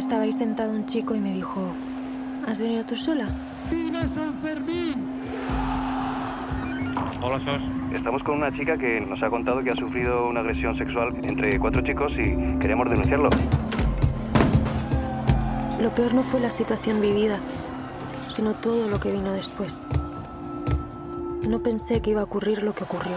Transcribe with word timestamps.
estaba 0.00 0.22
ahí 0.22 0.32
sentado 0.32 0.72
un 0.72 0.86
chico 0.86 1.14
y 1.14 1.20
me 1.20 1.32
dijo, 1.34 1.60
¿has 2.46 2.60
venido 2.60 2.84
tú 2.84 2.96
sola? 2.96 3.28
¡Viva 3.70 4.00
San 4.14 4.34
Fermín! 4.38 4.94
Hola, 7.22 7.38
Sos. 7.44 7.60
Estamos 7.94 8.22
con 8.22 8.38
una 8.38 8.50
chica 8.50 8.78
que 8.78 9.00
nos 9.02 9.22
ha 9.22 9.28
contado 9.28 9.62
que 9.62 9.68
ha 9.68 9.76
sufrido 9.76 10.26
una 10.28 10.40
agresión 10.40 10.74
sexual 10.74 11.14
entre 11.22 11.58
cuatro 11.58 11.82
chicos 11.82 12.14
y 12.14 12.58
queremos 12.58 12.88
denunciarlo. 12.88 13.28
Lo 15.82 15.94
peor 15.94 16.14
no 16.14 16.22
fue 16.22 16.40
la 16.40 16.50
situación 16.50 17.02
vivida, 17.02 17.38
sino 18.28 18.54
todo 18.54 18.88
lo 18.88 18.98
que 19.00 19.12
vino 19.12 19.32
después. 19.32 19.82
No 21.46 21.62
pensé 21.62 22.00
que 22.00 22.12
iba 22.12 22.22
a 22.22 22.24
ocurrir 22.24 22.62
lo 22.62 22.72
que 22.72 22.84
ocurrió. 22.84 23.16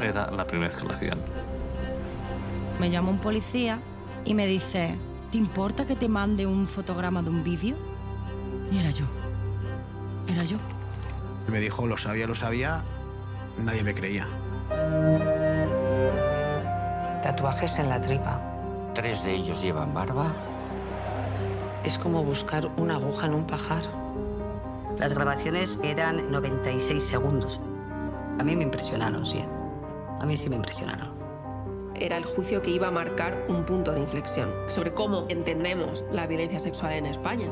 Era 0.00 0.30
la 0.30 0.46
primera 0.46 0.68
vez 0.68 0.76
que 0.76 0.86
lo 0.86 0.92
hacían. 0.92 1.18
Me 2.78 2.90
llama 2.90 3.10
un 3.10 3.18
policía 3.18 3.80
y 4.24 4.34
me 4.34 4.46
dice, 4.46 4.96
¿te 5.30 5.38
importa 5.38 5.86
que 5.86 5.96
te 5.96 6.08
mande 6.08 6.46
un 6.46 6.66
fotograma 6.66 7.22
de 7.22 7.30
un 7.30 7.42
vídeo? 7.42 7.76
Y 8.70 8.78
era 8.78 8.90
yo. 8.90 9.06
Era 10.28 10.44
yo. 10.44 10.58
Me 11.48 11.60
dijo, 11.60 11.86
lo 11.86 11.96
sabía, 11.96 12.26
lo 12.26 12.34
sabía. 12.34 12.82
Nadie 13.64 13.82
me 13.82 13.94
creía. 13.94 14.28
Tatuajes 17.22 17.78
en 17.78 17.88
la 17.88 18.00
tripa. 18.00 18.40
Tres 18.94 19.24
de 19.24 19.34
ellos 19.34 19.62
llevan 19.62 19.94
barba. 19.94 20.32
Es 21.84 21.98
como 21.98 22.24
buscar 22.24 22.66
una 22.76 22.96
aguja 22.96 23.26
en 23.26 23.34
un 23.34 23.46
pajar. 23.46 23.82
Las 24.98 25.14
grabaciones 25.14 25.78
eran 25.82 26.30
96 26.30 27.02
segundos. 27.02 27.60
A 28.38 28.42
mí 28.42 28.56
me 28.56 28.64
impresionaron, 28.64 29.24
sí. 29.24 29.44
A 30.20 30.26
mí 30.26 30.36
sí 30.36 30.48
me 30.48 30.56
impresionaron. 30.56 31.14
Era 31.94 32.16
el 32.18 32.24
juicio 32.24 32.60
que 32.60 32.70
iba 32.70 32.88
a 32.88 32.90
marcar 32.90 33.46
un 33.48 33.64
punto 33.64 33.92
de 33.92 34.00
inflexión 34.00 34.52
sobre 34.66 34.92
cómo 34.92 35.26
entendemos 35.28 36.04
la 36.12 36.26
violencia 36.26 36.60
sexual 36.60 36.92
en 36.92 37.06
España. 37.06 37.50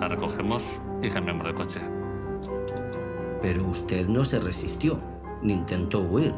La 0.00 0.08
recogemos 0.08 0.80
y 1.02 1.10
cambiamos 1.10 1.46
de 1.46 1.54
coche. 1.54 1.80
Pero 3.42 3.64
usted 3.66 4.08
no 4.08 4.24
se 4.24 4.40
resistió, 4.40 5.00
ni 5.42 5.52
intentó 5.54 6.00
huir. 6.00 6.34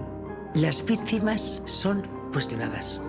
Las 0.54 0.84
víctimas 0.84 1.62
son 1.64 2.02
cuestionadas. 2.32 3.00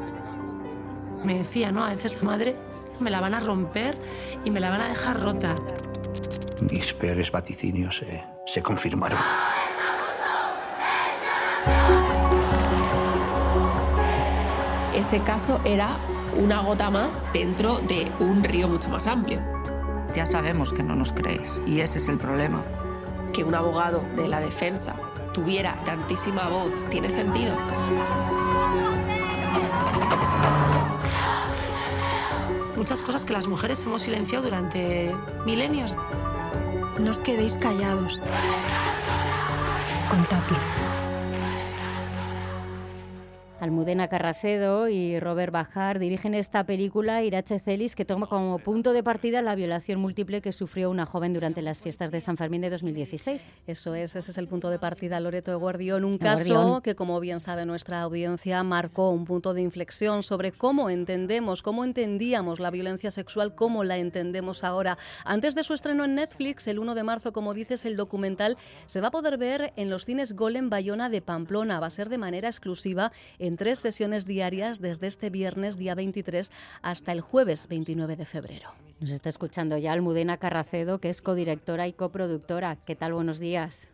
Me 1.24 1.40
decía, 1.40 1.72
¿no? 1.72 1.84
A 1.84 1.90
veces 1.90 2.16
la 2.16 2.24
madre 2.24 2.56
me 3.00 3.10
la 3.10 3.20
van 3.20 3.34
a 3.34 3.40
romper 3.40 3.98
y 4.46 4.52
me 4.52 4.60
la 4.60 4.70
van 4.70 4.82
a 4.82 4.90
dejar 4.90 5.22
rota. 5.22 5.56
Mis 6.72 6.94
peores 6.94 7.32
vaticinios 7.32 7.98
se, 7.98 8.24
se 8.46 8.64
confirmaron. 8.64 9.20
Ese 15.08 15.22
caso 15.22 15.62
era 15.64 16.00
una 16.36 16.60
gota 16.60 16.90
más 16.90 17.26
dentro 17.32 17.80
de 17.80 18.12
un 18.20 18.44
río 18.44 18.68
mucho 18.68 18.90
más 18.90 19.08
amplio. 19.08 19.40
Ya 20.14 20.26
sabemos 20.26 20.74
que 20.74 20.84
no 20.84 20.98
nos 20.98 21.14
crees 21.14 21.62
y 21.66 21.80
ese 21.80 22.00
es 22.00 22.10
el 22.10 22.18
problema. 22.18 22.62
Que 23.32 23.46
un 23.46 23.56
abogado 23.56 24.04
de 24.18 24.28
la 24.28 24.42
defensa 24.42 24.96
tuviera 25.34 25.82
tantísima 25.86 26.50
voz 26.50 26.74
tiene 26.90 27.10
sentido. 27.10 27.56
Muchas 32.76 33.02
cosas 33.02 33.24
que 33.24 33.32
las 33.32 33.48
mujeres 33.48 33.86
hemos 33.86 34.02
silenciado 34.02 34.44
durante 34.44 35.16
milenios. 35.46 35.96
No 37.00 37.12
os 37.12 37.22
quedéis 37.22 37.58
callados. 37.58 38.22
Contadlo. 40.10 40.58
Almudena 43.88 44.10
Carracedo 44.10 44.90
y 44.90 45.18
Robert 45.18 45.54
Bajar 45.54 45.98
dirigen 45.98 46.34
esta 46.34 46.66
película 46.66 47.24
Irache 47.24 47.58
Celis 47.58 47.96
que 47.96 48.04
toma 48.04 48.28
como 48.28 48.60
punto 48.60 48.92
de 48.92 49.02
partida 49.02 49.42
la 49.42 49.56
violación 49.56 50.02
múltiple 50.02 50.42
que 50.42 50.52
sufrió 50.52 50.90
una 50.90 51.06
joven 51.06 51.32
durante 51.32 51.62
las 51.62 51.80
fiestas 51.80 52.12
de 52.12 52.20
San 52.20 52.36
Fermín 52.36 52.60
de 52.60 52.70
2016. 52.70 53.48
Eso 53.66 53.96
es, 53.96 54.18
ese 54.18 54.32
es 54.32 54.38
el 54.38 54.50
punto 54.50 54.70
de 54.70 54.78
partida, 54.78 55.22
Loreto 55.22 55.52
de 55.52 55.58
Guardión, 55.58 56.04
un 56.04 56.18
caso 56.18 56.82
que 56.84 56.96
como 56.96 57.18
bien 57.22 57.40
sabe 57.40 57.66
nuestra 57.66 58.02
audiencia 58.02 58.62
marcó 58.62 59.10
un 59.12 59.24
punto 59.24 59.54
de 59.54 59.62
inflexión 59.62 60.22
sobre 60.22 60.52
cómo 60.52 60.90
entendemos, 60.90 61.64
cómo 61.64 61.86
entendíamos 61.86 62.60
la 62.60 62.72
violencia 62.72 63.10
sexual, 63.10 63.56
cómo 63.56 63.86
la 63.86 63.96
entendemos 63.96 64.66
ahora. 64.66 64.98
Antes 65.24 65.56
de 65.56 65.64
su 65.64 65.74
estreno 65.74 66.04
en 66.04 66.16
Netflix, 66.16 66.68
el 66.68 66.80
1 66.80 66.94
de 66.94 67.04
marzo, 67.04 67.32
como 67.32 67.54
dices, 67.54 67.86
el 67.86 67.96
documental 67.96 68.58
se 68.86 69.00
va 69.00 69.08
a 69.08 69.12
poder 69.12 69.38
ver 69.38 69.72
en 69.78 69.90
los 69.90 70.04
cines 70.04 70.36
Golem 70.36 70.70
Bayona 70.70 71.08
de 71.08 71.22
Pamplona, 71.22 71.80
va 71.80 71.88
a 71.88 71.92
ser 71.92 72.10
de 72.10 72.18
manera 72.18 72.50
exclusiva 72.50 73.14
en 73.40 73.56
tres 73.56 73.77
sesiones 73.80 74.26
diarias 74.26 74.80
desde 74.80 75.08
este 75.08 75.30
viernes 75.30 75.78
día 75.78 75.96
23 75.96 76.52
hasta 76.82 77.12
el 77.12 77.22
jueves 77.22 77.68
29 77.68 78.16
de 78.16 78.26
febrero. 78.26 78.70
Nos 79.00 79.12
está 79.12 79.30
escuchando 79.30 79.78
ya 79.78 79.94
Almudena 79.94 80.38
Carracedo, 80.38 81.00
que 81.00 81.10
es 81.10 81.22
codirectora 81.22 81.88
y 81.88 81.94
coproductora. 81.94 82.78
¿Qué 82.86 82.96
tal? 82.96 83.14
Buenos 83.14 83.40
días. 83.40 83.90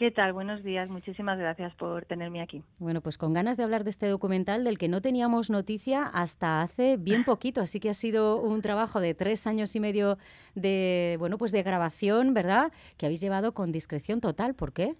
¿Qué 0.00 0.10
tal? 0.10 0.32
Buenos 0.32 0.64
días. 0.64 0.88
Muchísimas 0.88 1.38
gracias 1.38 1.74
por 1.74 2.06
tenerme 2.06 2.40
aquí. 2.40 2.62
Bueno, 2.78 3.02
pues 3.02 3.18
con 3.18 3.34
ganas 3.34 3.58
de 3.58 3.64
hablar 3.64 3.84
de 3.84 3.90
este 3.90 4.08
documental 4.08 4.64
del 4.64 4.78
que 4.78 4.88
no 4.88 5.02
teníamos 5.02 5.50
noticia 5.50 6.04
hasta 6.04 6.62
hace 6.62 6.96
bien 6.96 7.22
poquito, 7.22 7.60
así 7.60 7.80
que 7.80 7.90
ha 7.90 7.92
sido 7.92 8.40
un 8.40 8.62
trabajo 8.62 8.98
de 9.00 9.12
tres 9.12 9.46
años 9.46 9.76
y 9.76 9.80
medio 9.80 10.16
de, 10.54 11.16
bueno, 11.18 11.36
pues 11.36 11.52
de 11.52 11.62
grabación, 11.62 12.32
¿verdad? 12.32 12.72
Que 12.96 13.04
habéis 13.04 13.20
llevado 13.20 13.52
con 13.52 13.72
discreción 13.72 14.22
total. 14.22 14.54
¿Por 14.54 14.72
qué? 14.72 14.96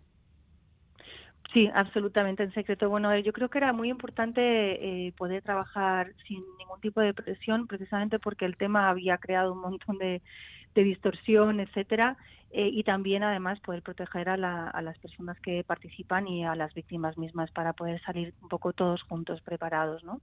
Sí, 1.53 1.69
absolutamente 1.75 2.44
en 2.44 2.55
secreto. 2.55 2.88
Bueno, 2.88 3.16
yo 3.19 3.33
creo 3.33 3.49
que 3.49 3.59
era 3.59 3.72
muy 3.72 3.91
importante 3.91 4.41
eh, 5.09 5.12
poder 5.16 5.43
trabajar 5.43 6.12
sin 6.28 6.44
ningún 6.59 6.81
tipo 6.81 7.00
de 7.00 7.12
presión, 7.12 7.66
precisamente 7.66 8.21
porque 8.21 8.44
el 8.44 8.56
tema 8.56 8.88
había 8.88 9.19
creado 9.19 9.53
un 9.53 9.60
montón 9.60 9.99
de, 9.99 10.22
distorsión, 10.75 11.59
etcétera, 11.60 12.16
eh, 12.53 12.71
y 12.72 12.84
también 12.84 13.22
además 13.22 13.60
poder 13.60 13.83
proteger 13.83 14.28
a, 14.28 14.37
la, 14.37 14.72
las 14.83 14.97
personas 14.99 15.39
que 15.41 15.62
participan 15.65 16.27
y 16.27 16.44
a 16.44 16.55
las 16.55 16.72
víctimas 16.72 17.19
mismas 17.19 17.50
para 17.50 17.72
poder 17.72 18.00
salir 18.03 18.33
un 18.41 18.49
poco 18.49 18.72
todos 18.72 19.03
juntos 19.03 19.43
preparados, 19.43 20.05
¿no? 20.05 20.21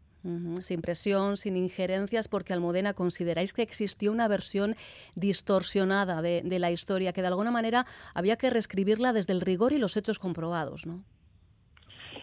Sin 0.64 0.82
presión, 0.82 1.38
sin 1.38 1.58
injerencias, 1.58 2.28
porque 2.28 2.54
Almudena 2.54 2.94
consideráis 2.94 3.54
que 3.54 3.62
existió 3.62 4.12
una 4.12 4.28
versión 4.28 4.76
distorsionada 5.16 6.22
de, 6.22 6.42
de 6.44 6.60
la 6.60 6.72
historia 6.72 7.14
que 7.14 7.22
de 7.22 7.28
alguna 7.28 7.52
manera 7.52 7.86
había 8.16 8.38
que 8.38 8.50
reescribirla 8.50 9.14
desde 9.14 9.34
el 9.34 9.42
rigor 9.42 9.74
y 9.74 9.78
los 9.78 9.96
hechos 9.96 10.18
comprobados, 10.18 10.86
¿no? 10.88 11.04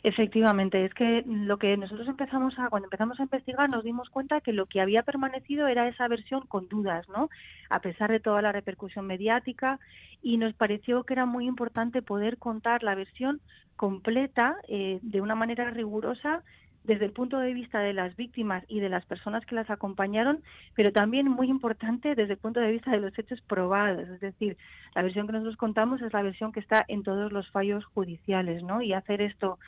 Efectivamente, 0.07 0.85
es 0.85 0.93
que 0.93 1.25
lo 1.27 1.57
que 1.57 1.79
nosotros 1.79 2.07
empezamos 2.07 2.59
a, 2.59 2.69
cuando 2.69 2.89
empezamos 2.89 3.19
a 3.19 3.23
investigar, 3.23 3.71
nos 3.71 3.85
dimos 3.85 4.11
cuenta 4.11 4.43
que 4.43 4.53
lo 4.53 4.67
que 4.67 4.83
había 4.83 5.03
permanecido 5.03 5.67
era 5.67 5.89
esa 5.89 6.07
versión 6.09 6.43
con 6.47 6.69
dudas, 6.69 7.09
¿no? 7.09 7.31
A 7.71 7.81
pesar 7.81 8.11
de 8.11 8.21
toda 8.21 8.43
la 8.43 8.53
repercusión 8.53 9.07
mediática, 9.07 9.81
y 10.21 10.37
nos 10.37 10.53
pareció 10.53 11.05
que 11.05 11.15
era 11.15 11.25
muy 11.25 11.47
importante 11.47 12.03
poder 12.03 12.37
contar 12.37 12.83
la 12.83 12.95
versión 12.95 13.41
completa 13.77 14.57
eh, 14.69 14.99
de 15.01 15.23
una 15.23 15.35
manera 15.35 15.71
rigurosa 15.71 16.43
desde 16.85 17.07
el 17.07 17.13
punto 17.13 17.39
de 17.39 17.55
vista 17.55 17.81
de 17.81 17.95
las 17.95 18.15
víctimas 18.15 18.63
y 18.69 18.81
de 18.81 18.91
las 18.91 19.07
personas 19.07 19.45
que 19.47 19.55
las 19.55 19.71
acompañaron, 19.71 20.43
pero 20.75 20.93
también 20.93 21.29
muy 21.29 21.49
importante 21.49 22.15
desde 22.15 22.35
el 22.35 22.39
punto 22.39 22.61
de 22.61 22.73
vista 22.73 22.91
de 22.91 23.01
los 23.01 23.19
hechos 23.19 23.41
probados. 23.41 24.07
Es 24.07 24.21
decir, 24.21 24.59
la 24.95 25.03
versión 25.03 25.27
que 25.27 25.33
nosotros 25.33 25.57
contamos 25.57 26.03
es 26.03 26.13
la 26.13 26.23
versión 26.23 26.53
que 26.53 26.61
está 26.61 26.85
en 26.89 27.03
todos 27.03 27.33
los 27.33 27.51
fallos 27.51 27.87
judiciales, 27.87 28.63
¿no? 28.63 28.83
Y 28.83 28.93
hacer 28.93 29.23
esto 29.23 29.59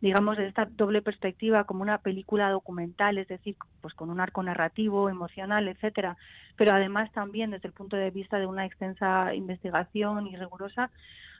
digamos, 0.00 0.36
de 0.36 0.46
esta 0.46 0.66
doble 0.66 1.02
perspectiva 1.02 1.64
como 1.64 1.82
una 1.82 1.98
película 1.98 2.50
documental, 2.50 3.18
es 3.18 3.28
decir, 3.28 3.56
pues 3.80 3.94
con 3.94 4.10
un 4.10 4.20
arco 4.20 4.42
narrativo, 4.42 5.08
emocional, 5.08 5.68
etcétera, 5.68 6.16
pero 6.56 6.72
además 6.72 7.10
también 7.12 7.50
desde 7.50 7.68
el 7.68 7.74
punto 7.74 7.96
de 7.96 8.10
vista 8.10 8.38
de 8.38 8.46
una 8.46 8.66
extensa 8.66 9.34
investigación 9.34 10.26
y 10.26 10.36
rigurosa, 10.36 10.90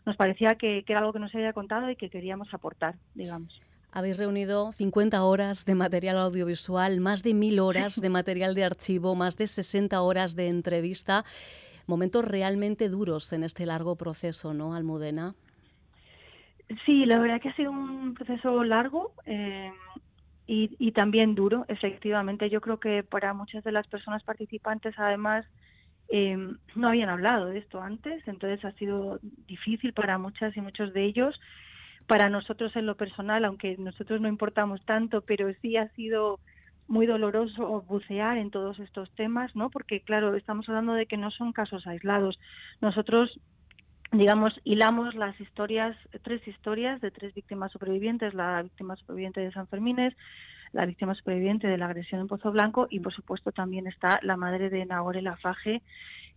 nos 0.04 0.16
parecía 0.16 0.54
que, 0.54 0.84
era 0.86 1.00
algo 1.00 1.12
que 1.12 1.18
no 1.18 1.28
se 1.28 1.38
había 1.38 1.52
contado 1.52 1.90
y 1.90 1.96
que 1.96 2.08
queríamos 2.08 2.52
aportar, 2.54 2.94
digamos. 3.14 3.60
Habéis 3.92 4.18
reunido 4.18 4.72
50 4.72 5.22
horas 5.24 5.64
de 5.64 5.74
material 5.74 6.18
audiovisual, 6.18 7.00
más 7.00 7.22
de 7.22 7.34
mil 7.34 7.58
horas 7.60 8.00
de 8.00 8.08
material 8.08 8.54
de 8.54 8.64
archivo, 8.64 9.14
más 9.14 9.36
de 9.36 9.46
60 9.46 10.00
horas 10.02 10.36
de 10.36 10.48
entrevista. 10.48 11.24
Momentos 11.86 12.24
realmente 12.24 12.88
duros 12.88 13.32
en 13.32 13.42
este 13.42 13.64
largo 13.64 13.96
proceso, 13.96 14.52
¿no, 14.52 14.74
Almudena? 14.74 15.34
Sí, 16.84 17.06
la 17.06 17.18
verdad 17.18 17.40
que 17.40 17.50
ha 17.50 17.56
sido 17.56 17.70
un 17.70 18.14
proceso 18.14 18.64
largo 18.64 19.12
eh, 19.24 19.72
y, 20.48 20.92
también 20.92 21.34
duro, 21.34 21.64
efectivamente. 21.68 22.50
Yo 22.50 22.60
creo 22.60 22.78
que 22.78 23.02
para 23.02 23.34
muchas 23.34 23.62
de 23.64 23.72
las 23.72 23.86
personas 23.86 24.22
participantes, 24.24 24.94
además, 24.96 25.44
eh, 26.08 26.36
no 26.74 26.88
habían 26.88 27.08
hablado 27.08 27.46
de 27.46 27.58
esto 27.58 27.80
antes, 27.80 28.26
entonces 28.26 28.64
ha 28.64 28.72
sido 28.72 29.18
difícil 29.46 29.92
para 29.92 30.18
muchas 30.18 30.56
y 30.56 30.60
muchos 30.60 30.92
de 30.92 31.04
ellos. 31.04 31.40
Para 32.06 32.30
nosotros 32.30 32.74
en 32.76 32.86
lo 32.86 32.96
personal, 32.96 33.44
aunque 33.44 33.76
nosotros 33.78 34.20
no 34.20 34.28
importamos 34.28 34.84
tanto, 34.84 35.22
pero 35.22 35.52
sí 35.60 35.76
ha 35.76 35.88
sido 35.90 36.38
muy 36.88 37.06
doloroso 37.06 37.82
bucear 37.82 38.38
en 38.38 38.50
todos 38.50 38.78
estos 38.78 39.10
temas, 39.16 39.54
¿no? 39.56 39.70
Porque 39.70 40.00
claro, 40.02 40.34
estamos 40.36 40.68
hablando 40.68 40.94
de 40.94 41.06
que 41.06 41.16
no 41.16 41.30
son 41.32 41.52
casos 41.52 41.86
aislados. 41.86 42.38
Nosotros 42.80 43.40
digamos, 44.12 44.58
hilamos 44.64 45.14
las 45.14 45.38
historias, 45.40 45.96
tres 46.22 46.46
historias 46.46 47.00
de 47.00 47.10
tres 47.10 47.34
víctimas 47.34 47.72
supervivientes, 47.72 48.34
la 48.34 48.62
víctima 48.62 48.96
superviviente 48.96 49.40
de 49.40 49.52
San 49.52 49.66
Fermines, 49.68 50.14
la 50.72 50.86
víctima 50.86 51.14
superviviente 51.14 51.66
de 51.66 51.78
la 51.78 51.86
agresión 51.86 52.20
en 52.20 52.28
Pozo 52.28 52.52
Blanco 52.52 52.86
y, 52.90 53.00
por 53.00 53.12
supuesto, 53.14 53.52
también 53.52 53.86
está 53.86 54.18
la 54.22 54.36
madre 54.36 54.70
de 54.70 54.84
Nagore 54.84 55.22
Lafaje, 55.22 55.82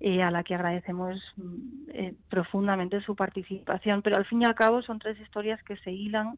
eh, 0.01 0.23
a 0.23 0.31
la 0.31 0.45
que 0.45 0.55
agradecemos 0.55 1.21
mm, 1.35 1.89
eh, 1.89 2.13
profundamente 2.29 3.01
su 3.01 3.17
participación. 3.17 4.01
Pero 4.01 4.15
al 4.15 4.23
fin 4.23 4.41
y 4.41 4.45
al 4.45 4.55
cabo 4.55 4.81
son 4.81 4.97
tres 4.97 5.19
historias 5.19 5.61
que 5.63 5.75
se 5.75 5.91
hilan 5.91 6.37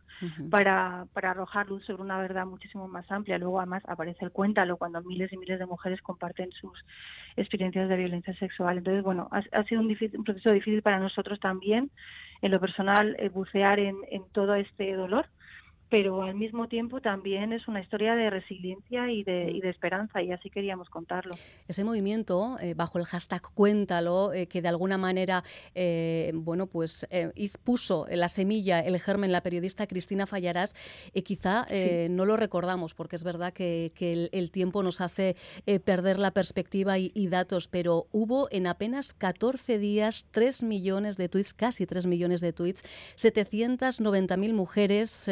para, 0.49 1.05
para 1.13 1.29
arrojar 1.29 1.69
luz 1.69 1.85
sobre 1.85 2.01
una 2.01 2.17
verdad 2.17 2.47
muchísimo 2.47 2.87
más 2.87 3.09
amplia. 3.11 3.37
Luego 3.37 3.59
además 3.59 3.83
aparece 3.85 4.25
el 4.25 4.31
cuéntalo 4.31 4.77
cuando 4.77 5.03
miles 5.03 5.31
y 5.31 5.37
miles 5.37 5.59
de 5.59 5.67
mujeres 5.67 6.01
comparten 6.01 6.51
sus 6.53 6.73
experiencias 7.37 7.87
de 7.87 7.97
violencia 7.97 8.33
sexual. 8.39 8.79
Entonces, 8.79 9.03
bueno, 9.03 9.29
ha, 9.29 9.63
sido 9.65 9.81
un, 9.81 9.87
un, 9.87 10.23
proceso 10.23 10.51
difícil 10.51 10.81
para 10.81 10.97
nosotros 10.97 11.39
también, 11.39 11.91
en 12.41 12.51
lo 12.51 12.59
personal, 12.59 13.15
eh, 13.19 13.29
bucear 13.29 13.79
en, 13.79 13.97
en 14.09 14.23
todo 14.31 14.55
este 14.55 14.95
dolor 14.95 15.27
pero 15.91 16.23
al 16.23 16.35
mismo 16.35 16.69
tiempo 16.69 17.01
también 17.01 17.51
es 17.51 17.67
una 17.67 17.81
historia 17.81 18.15
de 18.15 18.29
resiliencia 18.29 19.11
y 19.11 19.23
de, 19.23 19.59
de 19.61 19.69
esperanza 19.69 20.21
y 20.21 20.31
así 20.31 20.49
queríamos 20.49 20.89
contarlo. 20.89 21.35
Ese 21.67 21.83
movimiento, 21.83 22.55
eh, 22.61 22.73
bajo 22.75 22.97
el 22.97 23.03
hashtag 23.03 23.41
Cuéntalo, 23.41 24.31
eh, 24.31 24.47
que 24.47 24.61
de 24.61 24.69
alguna 24.69 24.97
manera 24.97 25.43
eh, 25.75 26.31
bueno, 26.33 26.67
pues, 26.67 27.05
puso 27.65 28.07
la 28.09 28.29
semilla, 28.29 28.79
el 28.79 28.97
germen, 29.01 29.33
la 29.33 29.41
periodista 29.41 29.85
Cristina 29.85 30.25
Fallarás, 30.25 30.75
quizá 31.25 31.67
no 32.09 32.25
lo 32.25 32.37
recordamos 32.37 32.93
porque 32.93 33.17
es 33.17 33.25
verdad 33.25 33.51
que, 33.51 33.91
el, 34.31 34.51
tiempo 34.51 34.83
nos 34.83 35.01
hace 35.01 35.35
perder 35.83 36.19
la 36.19 36.31
perspectiva 36.31 36.97
y, 36.99 37.11
y, 37.13 37.27
datos, 37.27 37.67
pero 37.67 38.07
hubo 38.13 38.47
en 38.51 38.65
apenas 38.67 39.13
14 39.13 39.77
días 39.77 40.25
3 40.31 40.63
millones 40.63 41.17
de 41.17 41.27
tweets, 41.27 41.53
casi 41.53 41.85
3 41.85 42.05
millones 42.05 42.39
de 42.39 42.53
tweets, 42.53 42.83
790.000 43.17 44.53
mujeres 44.53 45.27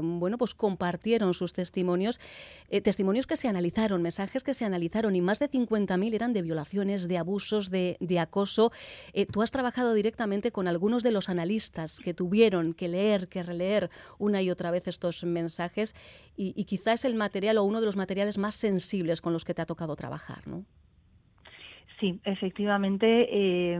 bueno, 0.00 0.38
pues 0.38 0.54
compartieron 0.54 1.34
sus 1.34 1.52
testimonios, 1.52 2.20
eh, 2.68 2.80
testimonios 2.80 3.26
que 3.26 3.36
se 3.36 3.48
analizaron, 3.48 4.02
mensajes 4.02 4.44
que 4.44 4.54
se 4.54 4.64
analizaron 4.64 5.16
y 5.16 5.20
más 5.20 5.38
de 5.38 5.50
50.000 5.50 6.14
eran 6.14 6.32
de 6.32 6.42
violaciones, 6.42 7.08
de 7.08 7.18
abusos, 7.18 7.70
de, 7.70 7.96
acoso. 8.20 8.70
Eh, 9.12 9.26
tú 9.26 9.42
has 9.42 9.50
trabajado 9.50 9.94
directamente 9.94 10.52
con 10.52 10.68
algunos 10.68 11.02
de 11.02 11.10
los 11.10 11.28
analistas 11.28 11.98
que 11.98 12.14
tuvieron 12.14 12.74
que 12.74 12.88
leer, 12.88 13.28
que 13.28 13.42
releer 13.42 13.90
una 14.18 14.42
y 14.42 14.50
otra 14.50 14.70
vez 14.70 14.86
estos 14.86 15.24
mensajes 15.24 15.94
y, 16.36 16.52
y 16.54 16.64
quizá 16.64 16.92
es 16.92 17.04
el 17.04 17.14
material 17.14 17.58
o 17.58 17.64
uno 17.64 17.80
de 17.80 17.86
los 17.86 17.96
materiales 17.96 18.38
más 18.38 18.54
sensibles 18.54 19.20
con 19.20 19.32
los 19.32 19.44
que 19.44 19.54
te 19.54 19.62
ha 19.62 19.66
tocado 19.66 19.96
trabajar, 19.96 20.46
¿no? 20.46 20.64
Sí, 22.00 22.18
efectivamente. 22.24 23.28
Eh, 23.30 23.78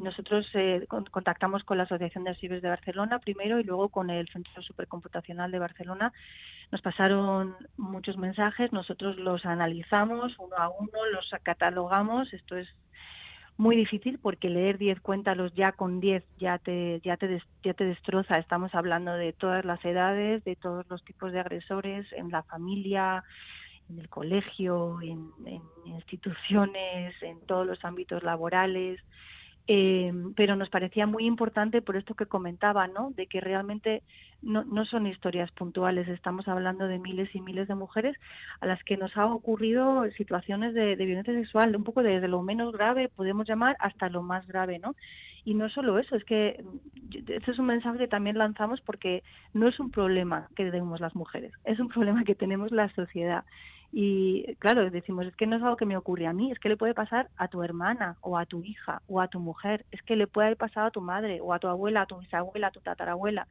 nosotros 0.00 0.46
eh, 0.54 0.84
contactamos 0.88 1.62
con 1.62 1.78
la 1.78 1.84
Asociación 1.84 2.24
de 2.24 2.30
Archivos 2.30 2.60
de 2.60 2.68
Barcelona 2.68 3.20
primero 3.20 3.60
y 3.60 3.64
luego 3.64 3.88
con 3.88 4.10
el 4.10 4.28
Centro 4.28 4.60
Supercomputacional 4.62 5.52
de 5.52 5.60
Barcelona. 5.60 6.12
Nos 6.72 6.82
pasaron 6.82 7.54
muchos 7.76 8.16
mensajes, 8.16 8.72
nosotros 8.72 9.16
los 9.16 9.46
analizamos 9.46 10.36
uno 10.40 10.56
a 10.56 10.70
uno, 10.70 11.06
los 11.12 11.30
catalogamos. 11.44 12.32
Esto 12.32 12.56
es 12.56 12.68
muy 13.56 13.76
difícil 13.76 14.18
porque 14.18 14.50
leer 14.50 14.76
10 14.78 15.00
cuéntalos 15.00 15.54
ya 15.54 15.70
con 15.70 16.00
10 16.00 16.24
ya 16.40 16.58
te, 16.58 17.00
ya, 17.04 17.16
te 17.16 17.40
ya 17.62 17.74
te 17.74 17.84
destroza. 17.84 18.40
Estamos 18.40 18.74
hablando 18.74 19.12
de 19.12 19.32
todas 19.34 19.64
las 19.64 19.84
edades, 19.84 20.42
de 20.42 20.56
todos 20.56 20.84
los 20.88 21.04
tipos 21.04 21.30
de 21.30 21.38
agresores 21.38 22.10
en 22.12 22.30
la 22.30 22.42
familia, 22.42 23.22
en 23.90 23.98
el 23.98 24.08
colegio, 24.08 25.00
en, 25.02 25.30
instituciones, 25.84 27.14
en 27.22 27.40
todos 27.46 27.66
los 27.66 27.84
ámbitos 27.84 28.22
laborales. 28.22 29.00
Eh, 29.68 30.12
pero 30.34 30.56
nos 30.56 30.70
parecía 30.70 31.06
muy 31.06 31.24
importante 31.24 31.82
por 31.82 31.96
esto 31.96 32.14
que 32.14 32.26
comentaba, 32.26 32.88
¿no? 32.88 33.12
De 33.12 33.28
que 33.28 33.40
realmente 33.40 34.02
no, 34.42 34.64
no 34.64 34.84
son 34.84 35.06
historias 35.06 35.52
puntuales, 35.52 36.08
estamos 36.08 36.48
hablando 36.48 36.88
de 36.88 36.98
miles 36.98 37.32
y 37.32 37.40
miles 37.40 37.68
de 37.68 37.76
mujeres 37.76 38.16
a 38.60 38.66
las 38.66 38.82
que 38.82 38.96
nos 38.96 39.16
ha 39.16 39.26
ocurrido 39.26 40.10
situaciones 40.16 40.74
de, 40.74 40.96
de 40.96 41.06
violencia 41.06 41.32
sexual, 41.32 41.76
un 41.76 41.84
poco 41.84 42.02
desde 42.02 42.26
lo 42.26 42.42
menos 42.42 42.72
grave, 42.72 43.08
podemos 43.08 43.46
llamar, 43.46 43.76
hasta 43.78 44.08
lo 44.08 44.22
más 44.22 44.44
grave, 44.48 44.80
¿no? 44.80 44.96
Y 45.44 45.54
no 45.54 45.68
solo 45.68 45.98
eso, 45.98 46.14
es 46.14 46.24
que 46.24 46.64
este 47.14 47.50
es 47.50 47.58
un 47.58 47.66
mensaje 47.66 47.98
que 47.98 48.08
también 48.08 48.38
lanzamos 48.38 48.80
porque 48.80 49.22
no 49.54 49.68
es 49.68 49.80
un 49.80 49.90
problema 49.90 50.48
que 50.54 50.70
tenemos 50.70 51.00
las 51.00 51.14
mujeres, 51.16 51.52
es 51.64 51.80
un 51.80 51.88
problema 51.88 52.24
que 52.24 52.34
tenemos 52.34 52.70
la 52.70 52.88
sociedad. 52.94 53.44
Y 53.94 54.54
claro, 54.58 54.88
decimos, 54.90 55.26
es 55.26 55.36
que 55.36 55.46
no 55.46 55.56
es 55.56 55.62
algo 55.62 55.76
que 55.76 55.84
me 55.84 55.98
ocurre 55.98 56.26
a 56.26 56.32
mí, 56.32 56.50
es 56.50 56.58
que 56.58 56.70
le 56.70 56.78
puede 56.78 56.94
pasar 56.94 57.28
a 57.36 57.48
tu 57.48 57.62
hermana 57.62 58.16
o 58.22 58.38
a 58.38 58.46
tu 58.46 58.62
hija 58.62 59.02
o 59.06 59.20
a 59.20 59.28
tu 59.28 59.38
mujer, 59.38 59.84
es 59.90 60.00
que 60.02 60.16
le 60.16 60.26
puede 60.26 60.46
haber 60.46 60.56
pasado 60.56 60.86
a 60.86 60.90
tu 60.90 61.02
madre 61.02 61.40
o 61.42 61.52
a 61.52 61.58
tu 61.58 61.68
abuela, 61.68 62.02
a 62.02 62.06
tu 62.06 62.18
bisabuela, 62.18 62.68
a 62.68 62.70
tu 62.70 62.80
tatarabuela. 62.80 63.48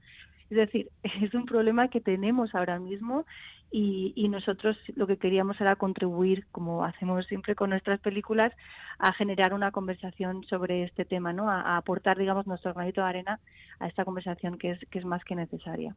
Es 0.49 0.57
decir, 0.57 0.89
es 1.21 1.33
un 1.33 1.45
problema 1.45 1.89
que 1.89 2.01
tenemos 2.01 2.55
ahora 2.55 2.79
mismo 2.79 3.25
y, 3.71 4.11
y, 4.17 4.27
nosotros 4.27 4.75
lo 4.95 5.07
que 5.07 5.15
queríamos 5.15 5.59
era 5.61 5.77
contribuir, 5.77 6.45
como 6.51 6.83
hacemos 6.83 7.25
siempre 7.27 7.55
con 7.55 7.69
nuestras 7.69 8.01
películas, 8.01 8.51
a 8.99 9.13
generar 9.13 9.53
una 9.53 9.71
conversación 9.71 10.43
sobre 10.49 10.83
este 10.83 11.05
tema, 11.05 11.31
¿no? 11.31 11.49
A, 11.49 11.77
aportar, 11.77 12.17
digamos, 12.17 12.45
nuestro 12.47 12.73
granito 12.73 12.99
de 13.01 13.07
arena 13.07 13.39
a 13.79 13.87
esta 13.87 14.03
conversación 14.03 14.57
que 14.57 14.71
es, 14.71 14.79
que 14.91 14.99
es 14.99 15.05
más 15.05 15.23
que 15.23 15.35
necesaria. 15.35 15.95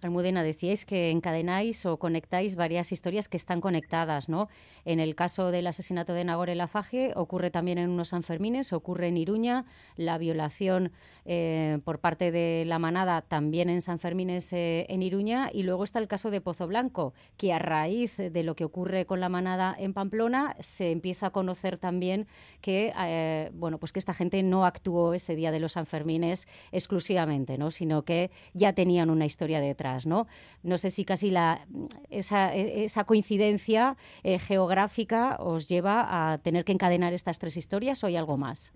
Almudena, 0.00 0.44
decíais 0.44 0.86
que 0.86 1.10
encadenáis 1.10 1.84
o 1.86 1.98
conectáis 1.98 2.54
varias 2.54 2.92
historias 2.92 3.28
que 3.28 3.36
están 3.36 3.60
conectadas, 3.60 4.28
¿no? 4.28 4.48
En 4.84 5.00
el 5.00 5.14
caso 5.16 5.50
del 5.50 5.66
asesinato 5.66 6.14
de 6.14 6.24
Nagore 6.24 6.54
Lafaje 6.54 7.12
ocurre 7.16 7.50
también 7.50 7.78
en 7.78 7.90
unos 7.90 8.08
Sanfermines, 8.08 8.72
ocurre 8.72 9.08
en 9.08 9.16
Iruña, 9.16 9.64
la 9.96 10.18
violación 10.18 10.92
eh, 11.24 11.80
por 11.84 11.98
parte 11.98 12.30
de 12.30 12.64
la 12.66 12.78
manada 12.78 13.22
también 13.22 13.68
en 13.68 13.80
Sanfermines 13.80 14.52
eh, 14.52 14.86
en 14.88 15.02
Iruña 15.02 15.50
y 15.52 15.64
luego 15.64 15.84
está 15.84 15.98
el 15.98 16.08
caso 16.08 16.30
de 16.30 16.40
Pozo 16.40 16.66
Blanco 16.66 16.91
que 17.36 17.52
a 17.52 17.58
raíz 17.58 18.16
de 18.16 18.42
lo 18.42 18.54
que 18.54 18.64
ocurre 18.64 19.06
con 19.06 19.20
la 19.20 19.28
manada 19.28 19.74
en 19.78 19.92
Pamplona 19.92 20.56
se 20.60 20.90
empieza 20.90 21.26
a 21.26 21.30
conocer 21.30 21.78
también 21.78 22.26
que 22.60 22.92
eh, 22.98 23.50
bueno 23.54 23.78
pues 23.78 23.92
que 23.92 23.98
esta 23.98 24.14
gente 24.14 24.42
no 24.42 24.64
actuó 24.64 25.14
ese 25.14 25.34
día 25.34 25.50
de 25.50 25.60
los 25.60 25.72
Sanfermines 25.72 26.46
exclusivamente, 26.70 27.58
¿no? 27.58 27.70
sino 27.70 28.04
que 28.04 28.30
ya 28.52 28.72
tenían 28.72 29.10
una 29.10 29.24
historia 29.24 29.60
detrás, 29.60 30.06
¿no? 30.06 30.26
No 30.62 30.78
sé 30.78 30.90
si 30.90 31.04
casi 31.04 31.30
la 31.30 31.66
esa, 32.10 32.54
esa 32.54 33.04
coincidencia 33.04 33.96
eh, 34.22 34.38
geográfica 34.38 35.36
os 35.40 35.68
lleva 35.68 36.32
a 36.32 36.38
tener 36.38 36.64
que 36.64 36.72
encadenar 36.72 37.12
estas 37.12 37.38
tres 37.38 37.56
historias 37.56 38.02
o 38.04 38.06
hay 38.06 38.16
algo 38.16 38.36
más. 38.36 38.72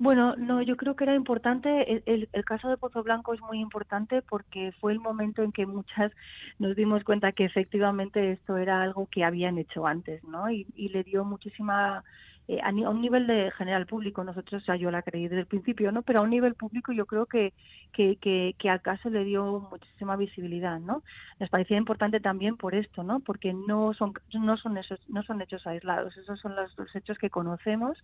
Bueno, 0.00 0.36
no, 0.36 0.62
yo 0.62 0.76
creo 0.76 0.94
que 0.94 1.02
era 1.04 1.16
importante, 1.16 2.02
el, 2.06 2.28
el, 2.32 2.44
caso 2.44 2.68
de 2.68 2.76
Pozo 2.76 3.02
Blanco 3.02 3.34
es 3.34 3.40
muy 3.40 3.58
importante 3.58 4.22
porque 4.22 4.72
fue 4.80 4.92
el 4.92 5.00
momento 5.00 5.42
en 5.42 5.50
que 5.50 5.66
muchas 5.66 6.12
nos 6.60 6.76
dimos 6.76 7.02
cuenta 7.02 7.32
que 7.32 7.44
efectivamente 7.44 8.30
esto 8.32 8.56
era 8.58 8.80
algo 8.82 9.08
que 9.10 9.24
habían 9.24 9.58
hecho 9.58 9.86
antes, 9.86 10.22
¿no? 10.22 10.50
Y, 10.50 10.66
y 10.76 10.90
le 10.90 11.02
dio 11.02 11.24
muchísima 11.24 12.04
eh, 12.48 12.60
a, 12.62 12.70
un 12.70 13.02
nivel 13.02 13.26
de 13.26 13.50
general 13.50 13.86
público, 13.86 14.24
nosotros, 14.24 14.64
ya 14.66 14.74
yo 14.74 14.90
la 14.90 15.02
creí 15.02 15.24
desde 15.24 15.40
el 15.40 15.46
principio, 15.46 15.92
¿no? 15.92 16.00
Pero 16.00 16.20
a 16.20 16.22
un 16.22 16.30
nivel 16.30 16.54
público 16.54 16.92
yo 16.92 17.04
creo 17.04 17.26
que, 17.26 17.52
que, 17.92 18.16
que, 18.16 18.54
que, 18.58 18.70
al 18.70 18.80
caso 18.80 19.10
le 19.10 19.24
dio 19.24 19.68
muchísima 19.70 20.16
visibilidad, 20.16 20.80
¿no? 20.80 21.02
Nos 21.38 21.50
parecía 21.50 21.76
importante 21.76 22.20
también 22.20 22.56
por 22.56 22.74
esto, 22.74 23.02
¿no? 23.02 23.20
Porque 23.20 23.52
no 23.52 23.92
son, 23.92 24.14
no 24.32 24.56
son, 24.56 24.78
esos, 24.78 24.98
no 25.10 25.22
son 25.24 25.42
hechos 25.42 25.66
aislados, 25.66 26.16
esos 26.16 26.40
son 26.40 26.56
los, 26.56 26.76
los 26.78 26.96
hechos 26.96 27.18
que 27.18 27.28
conocemos 27.28 27.98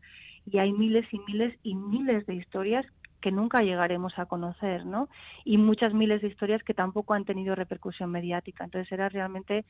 y 0.44 0.58
hay 0.58 0.72
miles 0.72 1.06
y 1.10 1.18
miles 1.20 1.58
y 1.62 1.74
miles 1.74 2.26
de 2.26 2.34
historias 2.34 2.84
que 3.24 3.32
nunca 3.32 3.62
llegaremos 3.62 4.18
a 4.18 4.26
conocer, 4.26 4.84
¿no? 4.84 5.08
Y 5.46 5.56
muchas 5.56 5.94
miles 5.94 6.20
de 6.20 6.28
historias 6.28 6.62
que 6.62 6.74
tampoco 6.74 7.14
han 7.14 7.24
tenido 7.24 7.54
repercusión 7.54 8.10
mediática. 8.10 8.64
Entonces 8.64 8.92
era 8.92 9.08
realmente 9.08 9.64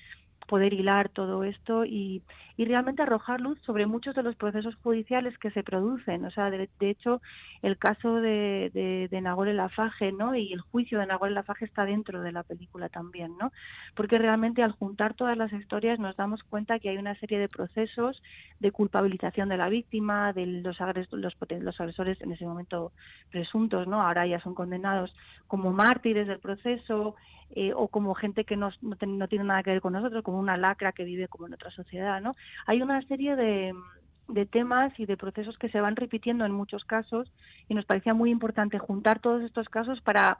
poder 0.49 0.73
hilar 0.73 1.09
todo 1.09 1.45
esto 1.45 1.85
y, 1.85 2.21
y 2.57 2.65
realmente 2.65 3.03
arrojar 3.03 3.41
luz 3.41 3.57
sobre 3.65 3.87
muchos 3.87 4.17
de 4.17 4.25
los 4.25 4.35
procesos 4.35 4.75
judiciales 4.83 5.39
que 5.39 5.53
se 5.53 5.63
producen. 5.63 6.25
O 6.25 6.33
sea, 6.33 6.51
de, 6.51 6.69
hecho, 6.81 7.23
el 7.63 7.79
caso 7.79 8.17
de, 8.17 9.09
de, 9.09 9.21
Nagore 9.21 9.55
Lafaje, 9.55 10.11
¿no? 10.11 10.35
Y 10.35 10.53
el 10.53 10.61
juicio 10.61 10.99
de 10.99 11.07
Nagore 11.07 11.31
Lafaje 11.31 11.65
está 11.65 11.85
dentro 11.85 12.23
de 12.23 12.33
la 12.33 12.43
película 12.43 12.89
también, 12.89 13.39
¿no? 13.39 13.53
Porque 13.95 14.19
realmente 14.19 14.63
al 14.63 14.73
juntar 14.73 15.15
todas 15.15 15.37
las 15.37 15.53
historias 15.53 16.01
nos 16.01 16.17
damos 16.17 16.43
cuenta 16.43 16.81
que 16.81 16.91
hay 16.91 16.97
una 16.97 17.15
serie 17.21 17.39
de 17.39 17.49
procesos 17.49 18.21
de 18.59 18.73
culpabilización 18.73 19.49
de 19.49 19.59
la 19.59 19.69
víctima, 19.69 20.33
de 20.33 20.47
los, 20.47 20.81
agres, 20.81 21.07
los, 21.13 21.37
los 21.49 21.81
agresores 21.81 22.21
en 22.21 22.33
ese 22.33 22.47
momento 22.47 22.91
presuntos, 23.45 23.87
¿no? 23.87 24.01
Ahora 24.01 24.27
ya 24.27 24.41
son 24.41 24.55
condenados 24.55 25.15
como 25.47 25.73
mártires 25.73 26.27
del 26.27 26.39
proceso 26.39 27.15
eh, 27.55 27.73
o 27.75 27.89
como 27.89 28.15
gente 28.15 28.45
que 28.45 28.57
no, 28.57 28.71
no, 28.81 28.97
no, 29.07 29.29
tiene 29.29 29.45
nada 29.45 29.63
que 29.63 29.71
ver 29.71 29.81
con 29.81 29.93
nosotros, 29.93 30.25
como 30.25 30.39
una 30.39 30.57
lacra 30.57 30.93
que 30.93 31.05
vive 31.05 31.29
como 31.29 31.47
en 31.47 31.55
otra 31.55 31.71
sociedad, 31.71 32.21
¿no? 32.21 32.35
Hay 32.67 32.81
una 32.81 33.01
serie 33.03 33.37
de, 33.37 33.75
de 34.29 34.47
temas 34.47 34.99
y 34.99 35.07
de 35.07 35.17
procesos 35.17 35.59
que 35.59 35.69
se 35.69 35.81
van 35.81 35.97
repitiendo 35.97 36.45
en 36.47 36.53
muchos 36.53 36.85
casos 36.85 37.31
y 37.69 37.75
nos 37.75 37.85
parecía 37.85 38.15
muy 38.15 38.31
importante 38.31 38.79
juntar 38.79 39.19
todos 39.21 39.43
estos 39.43 39.69
casos 39.69 40.01
para 40.01 40.39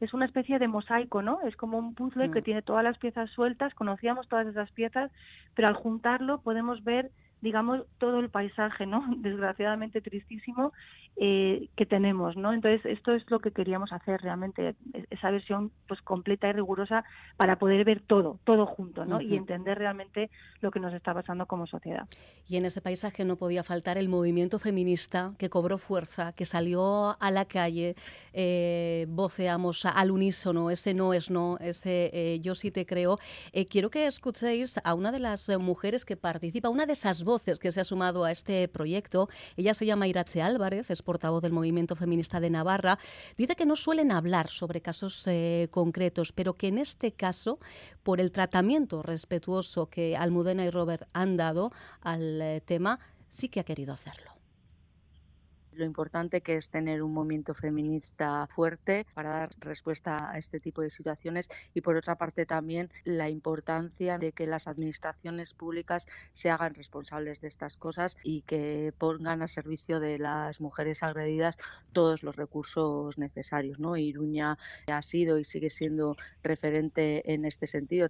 es 0.00 0.12
una 0.12 0.26
especie 0.26 0.58
de 0.58 0.68
mosaico, 0.68 1.22
¿no? 1.22 1.40
Es 1.42 1.56
como 1.56 1.78
un 1.78 1.94
puzzle 1.94 2.30
que 2.30 2.40
mm. 2.40 2.44
tiene 2.44 2.62
todas 2.62 2.84
las 2.84 2.98
piezas 2.98 3.30
sueltas, 3.30 3.74
conocíamos 3.74 4.28
todas 4.28 4.46
esas 4.46 4.70
piezas, 4.72 5.10
pero 5.54 5.68
al 5.68 5.74
juntarlo 5.74 6.40
podemos 6.40 6.82
ver 6.84 7.10
digamos, 7.44 7.82
todo 7.98 8.18
el 8.20 8.30
paisaje, 8.30 8.86
¿no? 8.86 9.04
Desgraciadamente 9.18 10.00
tristísimo 10.00 10.72
eh, 11.16 11.68
que 11.76 11.86
tenemos, 11.86 12.36
¿no? 12.36 12.52
Entonces, 12.52 12.84
esto 12.86 13.12
es 13.12 13.22
lo 13.30 13.38
que 13.38 13.52
queríamos 13.52 13.92
hacer 13.92 14.20
realmente, 14.20 14.74
esa 15.10 15.30
versión 15.30 15.70
pues 15.86 16.00
completa 16.02 16.48
y 16.48 16.52
rigurosa 16.52 17.04
para 17.36 17.56
poder 17.56 17.84
ver 17.84 18.00
todo, 18.00 18.40
todo 18.44 18.66
junto, 18.66 19.04
¿no? 19.04 19.20
Y 19.20 19.36
entender 19.36 19.78
realmente 19.78 20.30
lo 20.60 20.72
que 20.72 20.80
nos 20.80 20.92
está 20.92 21.14
pasando 21.14 21.46
como 21.46 21.66
sociedad. 21.66 22.08
Y 22.48 22.56
en 22.56 22.64
ese 22.64 22.80
paisaje 22.80 23.24
no 23.24 23.36
podía 23.36 23.62
faltar 23.62 23.96
el 23.98 24.08
movimiento 24.08 24.58
feminista 24.58 25.34
que 25.38 25.50
cobró 25.50 25.78
fuerza, 25.78 26.32
que 26.32 26.46
salió 26.46 27.16
a 27.20 27.30
la 27.30 27.44
calle, 27.44 27.94
eh, 28.32 29.06
voceamos 29.08 29.84
al 29.84 30.10
unísono, 30.10 30.70
ese 30.70 30.94
no 30.94 31.12
es 31.12 31.30
no, 31.30 31.58
ese 31.60 32.10
eh, 32.12 32.40
yo 32.40 32.54
sí 32.54 32.70
te 32.70 32.86
creo. 32.86 33.18
Eh, 33.52 33.66
quiero 33.66 33.90
que 33.90 34.06
escuchéis 34.06 34.80
a 34.82 34.94
una 34.94 35.12
de 35.12 35.20
las 35.20 35.48
mujeres 35.58 36.04
que 36.04 36.16
participa, 36.16 36.70
una 36.70 36.86
de 36.86 36.94
esas 36.94 37.22
voces 37.22 37.33
que 37.60 37.72
se 37.72 37.80
ha 37.80 37.84
sumado 37.84 38.24
a 38.24 38.30
este 38.30 38.68
proyecto. 38.68 39.28
Ella 39.56 39.74
se 39.74 39.86
llama 39.86 40.06
Irache 40.06 40.42
Álvarez, 40.42 40.90
es 40.90 41.02
portavoz 41.02 41.42
del 41.42 41.52
movimiento 41.52 41.96
feminista 41.96 42.40
de 42.40 42.50
Navarra. 42.50 42.98
Dice 43.36 43.56
que 43.56 43.66
no 43.66 43.76
suelen 43.76 44.12
hablar 44.12 44.48
sobre 44.48 44.80
casos 44.80 45.24
concretos, 45.70 46.32
pero 46.32 46.54
que 46.54 46.68
en 46.68 46.78
este 46.78 47.12
caso, 47.12 47.58
por 48.02 48.20
el 48.20 48.30
tratamiento 48.30 49.02
respetuoso 49.02 49.86
que 49.86 50.16
Almudena 50.16 50.64
y 50.64 50.70
Robert 50.70 51.08
han 51.12 51.36
dado 51.36 51.72
al 52.00 52.62
tema, 52.66 53.00
sí 53.28 53.48
que 53.48 53.60
ha 53.60 53.64
querido 53.64 53.92
hacerlo 53.92 54.33
lo 55.76 55.84
importante 55.84 56.40
que 56.40 56.56
es 56.56 56.70
tener 56.70 57.02
un 57.02 57.12
movimiento 57.12 57.54
feminista 57.54 58.46
fuerte 58.48 59.06
para 59.14 59.30
dar 59.30 59.50
respuesta 59.58 60.30
a 60.30 60.38
este 60.38 60.60
tipo 60.60 60.82
de 60.82 60.90
situaciones 60.90 61.48
y 61.74 61.80
por 61.80 61.96
otra 61.96 62.16
parte 62.16 62.46
también 62.46 62.90
la 63.04 63.28
importancia 63.28 64.18
de 64.18 64.32
que 64.32 64.46
las 64.46 64.66
administraciones 64.66 65.54
públicas 65.54 66.06
se 66.32 66.50
hagan 66.50 66.74
responsables 66.74 67.40
de 67.40 67.48
estas 67.48 67.76
cosas 67.76 68.16
y 68.22 68.42
que 68.42 68.92
pongan 68.98 69.42
a 69.42 69.48
servicio 69.48 70.00
de 70.00 70.18
las 70.18 70.60
mujeres 70.60 71.02
agredidas 71.02 71.58
todos 71.92 72.22
los 72.22 72.36
recursos 72.36 73.18
necesarios. 73.18 73.78
¿no? 73.78 73.96
Iruña 73.96 74.58
ha 74.86 75.02
sido 75.02 75.38
y 75.38 75.44
sigue 75.44 75.70
siendo 75.70 76.16
referente 76.42 77.32
en 77.32 77.44
este 77.44 77.66
sentido 77.66 78.08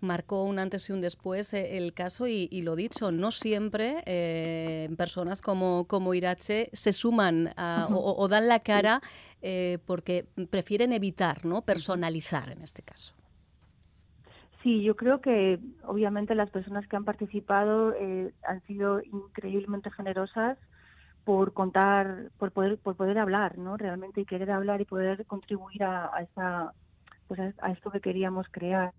marcó 0.00 0.44
un 0.44 0.58
antes 0.58 0.88
y 0.88 0.92
un 0.92 1.00
después 1.00 1.52
eh, 1.54 1.76
el 1.76 1.92
caso 1.92 2.26
y, 2.26 2.48
lo 2.62 2.76
dicho, 2.76 3.12
no 3.12 3.30
siempre 3.30 4.02
eh, 4.06 4.88
personas 4.96 5.42
como, 5.42 5.86
como 5.86 6.14
Irache 6.14 6.70
se 6.72 6.92
suman 6.92 7.52
o, 7.90 8.28
dan 8.28 8.48
la 8.48 8.60
cara 8.60 9.00
eh, 9.42 9.78
porque 9.86 10.26
prefieren 10.50 10.92
evitar, 10.92 11.44
¿no? 11.44 11.62
Personalizar 11.62 12.50
en 12.50 12.62
este 12.62 12.82
caso. 12.82 13.14
Sí, 14.62 14.82
yo 14.82 14.94
creo 14.94 15.20
que 15.20 15.58
obviamente 15.84 16.34
las 16.34 16.50
personas 16.50 16.86
que 16.86 16.96
han 16.96 17.04
participado 17.04 17.94
han 18.46 18.62
sido 18.66 19.00
increíblemente 19.00 19.90
generosas 19.90 20.58
por 21.24 21.54
contar, 21.54 22.30
por 22.38 22.52
poder, 22.52 22.78
por 22.78 22.94
poder 22.94 23.18
hablar, 23.18 23.56
¿no? 23.56 23.78
Realmente 23.78 24.20
y 24.20 24.26
querer 24.26 24.50
hablar 24.50 24.82
y 24.82 24.84
poder 24.84 25.24
contribuir 25.26 25.82
a, 25.84 26.14
a 26.14 26.22
esta, 26.22 26.72
pues 27.26 27.40
a 27.40 27.72
esto 27.72 27.90
que 27.90 28.00
queríamos 28.00 28.46
crear. 28.50 28.92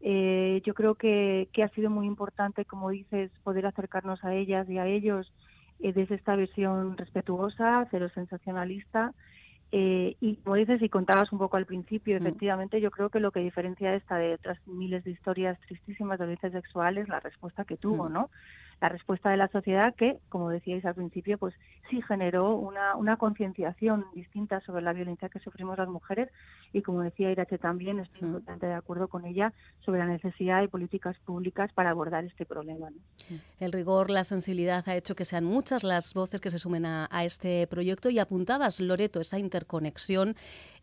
Eh, 0.00 0.62
yo 0.64 0.74
creo 0.74 0.94
que, 0.94 1.48
que 1.52 1.62
ha 1.62 1.68
sido 1.70 1.90
muy 1.90 2.06
importante, 2.06 2.64
como 2.64 2.90
dices, 2.90 3.30
poder 3.42 3.66
acercarnos 3.66 4.22
a 4.24 4.34
ellas 4.34 4.68
y 4.68 4.78
a 4.78 4.86
ellos 4.86 5.32
eh, 5.80 5.92
desde 5.92 6.14
esta 6.14 6.36
visión 6.36 6.96
respetuosa, 6.96 7.86
cero 7.90 8.08
sensacionalista. 8.14 9.12
Eh, 9.72 10.16
y 10.20 10.36
como 10.36 10.56
dices, 10.56 10.80
y 10.80 10.88
contabas 10.88 11.32
un 11.32 11.38
poco 11.38 11.56
al 11.56 11.66
principio, 11.66 12.14
mm. 12.14 12.22
efectivamente, 12.22 12.80
yo 12.80 12.90
creo 12.90 13.10
que 13.10 13.20
lo 13.20 13.32
que 13.32 13.40
diferencia 13.40 13.94
esta 13.94 14.16
de 14.16 14.34
otras 14.34 14.58
miles 14.66 15.04
de 15.04 15.10
historias 15.10 15.58
tristísimas 15.66 16.18
de 16.18 16.26
violencia 16.26 16.50
sexual 16.50 16.98
es 16.98 17.08
la 17.08 17.20
respuesta 17.20 17.64
que 17.64 17.76
tuvo, 17.76 18.08
mm. 18.08 18.12
¿no? 18.12 18.30
La 18.80 18.88
respuesta 18.88 19.30
de 19.30 19.36
la 19.36 19.48
sociedad 19.48 19.94
que, 19.94 20.18
como 20.28 20.50
decíais 20.50 20.84
al 20.84 20.94
principio, 20.94 21.38
pues 21.38 21.54
sí 21.88 22.02
generó 22.02 22.56
una, 22.56 22.96
una 22.96 23.16
concienciación 23.16 24.04
distinta 24.14 24.60
sobre 24.60 24.82
la 24.82 24.92
violencia 24.92 25.28
que 25.28 25.38
sufrimos 25.38 25.78
las 25.78 25.88
mujeres 25.88 26.28
y, 26.72 26.82
como 26.82 27.02
decía 27.02 27.30
Irache 27.30 27.58
también, 27.58 28.00
estoy 28.00 28.20
totalmente 28.20 28.66
de 28.66 28.74
acuerdo 28.74 29.08
con 29.08 29.24
ella 29.24 29.52
sobre 29.80 30.00
la 30.00 30.06
necesidad 30.06 30.60
de 30.60 30.68
políticas 30.68 31.16
públicas 31.20 31.72
para 31.72 31.90
abordar 31.90 32.24
este 32.24 32.44
problema. 32.44 32.88
El 33.58 33.72
rigor, 33.72 34.10
la 34.10 34.24
sensibilidad 34.24 34.86
ha 34.88 34.96
hecho 34.96 35.14
que 35.14 35.24
sean 35.24 35.44
muchas 35.44 35.82
las 35.82 36.12
voces 36.12 36.40
que 36.40 36.50
se 36.50 36.58
sumen 36.58 36.86
a, 36.86 37.08
este 37.24 37.66
proyecto 37.66 38.10
y 38.10 38.18
apuntabas, 38.18 38.80
Loreto, 38.80 39.20
esa 39.20 39.38
interconexión, 39.38 40.36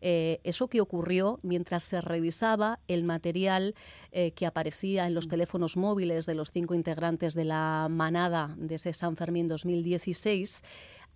eh, 0.06 0.38
eso 0.44 0.68
que 0.68 0.82
ocurrió 0.82 1.40
mientras 1.42 1.82
se 1.82 2.02
revisaba 2.02 2.78
el 2.88 3.04
material 3.04 3.74
eh, 4.12 4.32
que 4.32 4.44
aparecía 4.44 5.06
en 5.06 5.14
los 5.14 5.28
teléfonos 5.28 5.78
móviles 5.78 6.26
de 6.26 6.34
los 6.34 6.50
cinco 6.52 6.74
integrantes 6.74 7.32
de 7.32 7.46
la 7.46 7.88
manada 7.90 8.54
de 8.58 8.74
ese 8.74 8.92
San 8.92 9.16
Fermín 9.16 9.48
2016, 9.48 10.62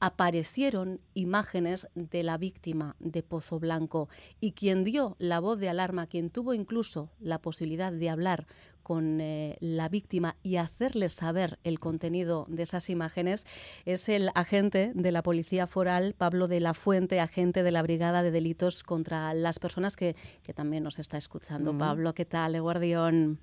aparecieron 0.01 1.01
imágenes 1.15 1.89
de 1.95 2.23
la 2.23 2.39
víctima 2.39 2.97
de 2.99 3.23
Pozo 3.23 3.59
Blanco 3.59 4.09
y 4.41 4.53
quien 4.53 4.85
dio 4.85 5.17
la 5.19 5.41
voz 5.41 5.59
de 5.59 5.69
alarma, 5.69 6.07
quien 6.07 6.31
tuvo 6.31 6.55
incluso 6.55 7.11
la 7.19 7.41
posibilidad 7.41 7.93
de 7.93 8.11
hablar 8.11 8.47
con 8.89 9.21
eh, 9.21 9.59
la 9.61 9.91
víctima 9.91 10.37
y 10.43 10.57
hacerle 10.57 11.11
saber 11.11 11.59
el 11.63 11.79
contenido 11.79 12.47
de 12.49 12.63
esas 12.63 12.89
imágenes 12.89 13.45
es 13.85 14.09
el 14.09 14.31
agente 14.35 14.93
de 14.95 15.13
la 15.13 15.23
Policía 15.23 15.67
Foral, 15.67 16.15
Pablo 16.17 16.49
de 16.49 16.61
la 16.61 16.73
Fuente, 16.73 17.21
agente 17.21 17.63
de 17.63 17.71
la 17.71 17.83
Brigada 17.83 18.23
de 18.23 18.31
Delitos 18.31 18.83
contra 18.83 19.35
las 19.35 19.59
Personas, 19.59 19.95
que, 19.95 20.17
también 20.55 20.85
nos 20.85 20.99
está 20.99 21.19
escuchando. 21.19 21.77
Pablo, 21.77 22.15
¿qué 22.15 22.25
tal, 22.25 22.59
Guardión? 22.63 23.39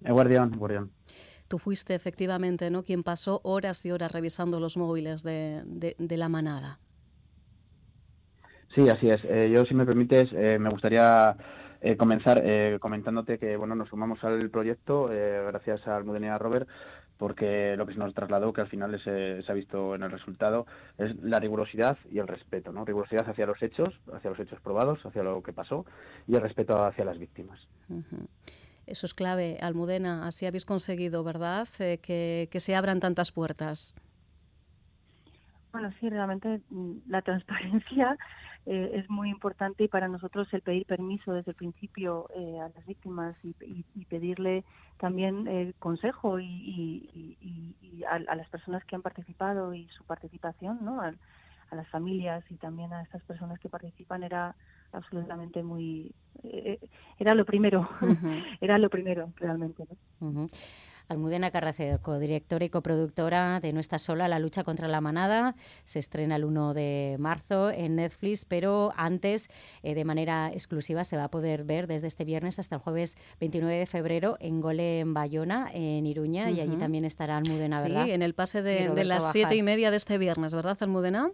Guardión, 0.00 0.52
Guardión. 0.56 0.92
Tú 1.48 1.58
fuiste 1.58 1.94
efectivamente 1.94 2.70
¿no? 2.70 2.82
quien 2.82 3.02
pasó 3.02 3.40
horas 3.44 3.84
y 3.84 3.90
horas 3.90 4.12
revisando 4.12 4.60
los 4.60 4.76
móviles 4.76 5.22
de, 5.22 5.62
la 5.98 6.28
manada. 6.28 6.78
Sí, 8.74 8.88
así 8.88 9.10
es. 9.10 9.20
Eh, 9.24 9.50
yo, 9.54 9.64
si 9.64 9.74
me 9.74 9.86
permites, 9.86 10.30
eh, 10.32 10.58
me 10.58 10.70
gustaría 10.70 11.36
eh, 11.80 11.96
comenzar 11.96 12.42
comentándote 12.80 13.38
que 13.38 13.56
bueno 13.56 13.74
nos 13.74 13.90
sumamos 13.90 14.24
al 14.24 14.48
proyecto 14.50 15.10
gracias 15.46 15.86
a 15.86 15.96
Almudena 15.96 16.38
Robert 16.38 16.66
porque 17.18 17.76
lo 17.76 17.86
que 17.86 17.92
se 17.92 17.98
nos 17.98 18.14
trasladó, 18.14 18.52
que 18.52 18.60
al 18.60 18.68
final 18.68 19.00
se, 19.02 19.42
ha 19.46 19.52
visto 19.54 19.94
en 19.94 20.02
el 20.02 20.10
resultado, 20.10 20.66
es 20.98 21.14
la 21.22 21.38
rigurosidad 21.38 21.96
y 22.10 22.18
el 22.18 22.28
respeto, 22.28 22.72
¿no? 22.72 22.84
Rigurosidad 22.84 23.28
hacia 23.28 23.46
los 23.46 23.62
hechos, 23.62 23.94
hacia 24.12 24.30
los 24.30 24.40
hechos 24.40 24.60
probados, 24.60 25.04
hacia 25.06 25.22
lo 25.22 25.42
que 25.42 25.52
pasó, 25.52 25.84
y 26.26 26.34
el 26.34 26.42
respeto 26.42 26.84
hacia 26.84 27.04
las 27.04 27.18
víctimas. 27.18 27.60
Eso 28.86 29.06
es 29.06 29.14
clave, 29.14 29.58
Almudena. 29.60 30.26
Así 30.26 30.46
habéis 30.46 30.64
conseguido, 30.64 31.24
¿verdad?, 31.24 31.68
eh, 31.78 31.98
que, 31.98 32.60
se 32.60 32.76
abran 32.76 33.00
tantas 33.00 33.32
puertas. 33.32 33.96
Bueno, 35.72 35.92
sí, 35.98 36.08
realmente 36.08 36.60
mm, 36.70 36.98
la 37.08 37.22
transparencia 37.22 38.16
eh, 38.66 38.90
es 38.94 39.10
muy 39.10 39.30
importante 39.30 39.84
y 39.84 39.88
para 39.88 40.08
nosotros 40.08 40.46
el 40.52 40.60
pedir 40.60 40.86
permiso 40.86 41.32
desde 41.32 41.50
el 41.50 41.56
principio 41.56 42.28
eh, 42.36 42.60
a 42.60 42.68
las 42.68 42.86
víctimas 42.86 43.36
y, 43.42 43.54
pedirle 44.04 44.64
también 44.98 45.74
consejo 45.78 46.38
y, 46.38 48.04
a, 48.08 48.34
las 48.36 48.48
personas 48.48 48.84
que 48.84 48.94
han 48.94 49.02
participado 49.02 49.74
y 49.74 49.88
su 49.88 50.04
participación, 50.04 50.78
¿no? 50.84 51.00
A, 51.00 51.12
a, 51.70 51.76
las 51.76 51.88
familias 51.88 52.44
y 52.50 52.56
también 52.56 52.92
a 52.92 53.02
estas 53.02 53.22
personas 53.24 53.58
que 53.58 53.68
participan 53.68 54.22
era 54.22 54.54
absolutamente 54.92 55.62
muy 55.62 56.14
eh, 56.44 56.78
era 57.18 57.34
lo 57.34 57.44
primero 57.44 57.88
era 58.60 58.78
lo 58.78 58.88
primero 58.88 59.32
realmente 59.36 59.86
Almudena 61.08 61.50
Carracedo, 61.50 62.00
codirectora 62.00 62.64
y 62.64 62.70
coproductora 62.70 63.60
de 63.60 63.72
No 63.72 63.80
está 63.80 63.98
sola, 63.98 64.26
La 64.26 64.38
lucha 64.38 64.64
contra 64.64 64.88
la 64.88 65.00
manada. 65.00 65.54
Se 65.84 65.98
estrena 65.98 66.36
el 66.36 66.44
1 66.44 66.72
de 66.72 67.16
marzo 67.18 67.70
en 67.70 67.96
Netflix, 67.96 68.44
pero 68.44 68.92
antes, 68.96 69.48
eh, 69.82 69.94
de 69.94 70.04
manera 70.04 70.50
exclusiva, 70.52 71.04
se 71.04 71.16
va 71.16 71.24
a 71.24 71.30
poder 71.30 71.64
ver 71.64 71.86
desde 71.86 72.06
este 72.06 72.24
viernes 72.24 72.58
hasta 72.58 72.76
el 72.76 72.80
jueves 72.80 73.16
29 73.40 73.76
de 73.76 73.86
febrero 73.86 74.36
en 74.40 74.60
Gole 74.60 75.00
en 75.00 75.12
Bayona, 75.12 75.68
en 75.72 76.06
Iruña, 76.06 76.50
y 76.50 76.60
allí 76.60 76.76
también 76.76 77.04
estará 77.04 77.36
Almudena, 77.36 77.82
¿verdad? 77.82 78.04
Sí, 78.06 78.12
en 78.12 78.22
el 78.22 78.34
pase 78.34 78.62
de, 78.62 79.04
las 79.04 79.32
siete 79.32 79.56
y 79.56 79.62
media 79.62 79.90
de 79.90 79.98
este 79.98 80.16
viernes, 80.16 80.54
¿verdad, 80.54 80.78
Almudena? 80.80 81.30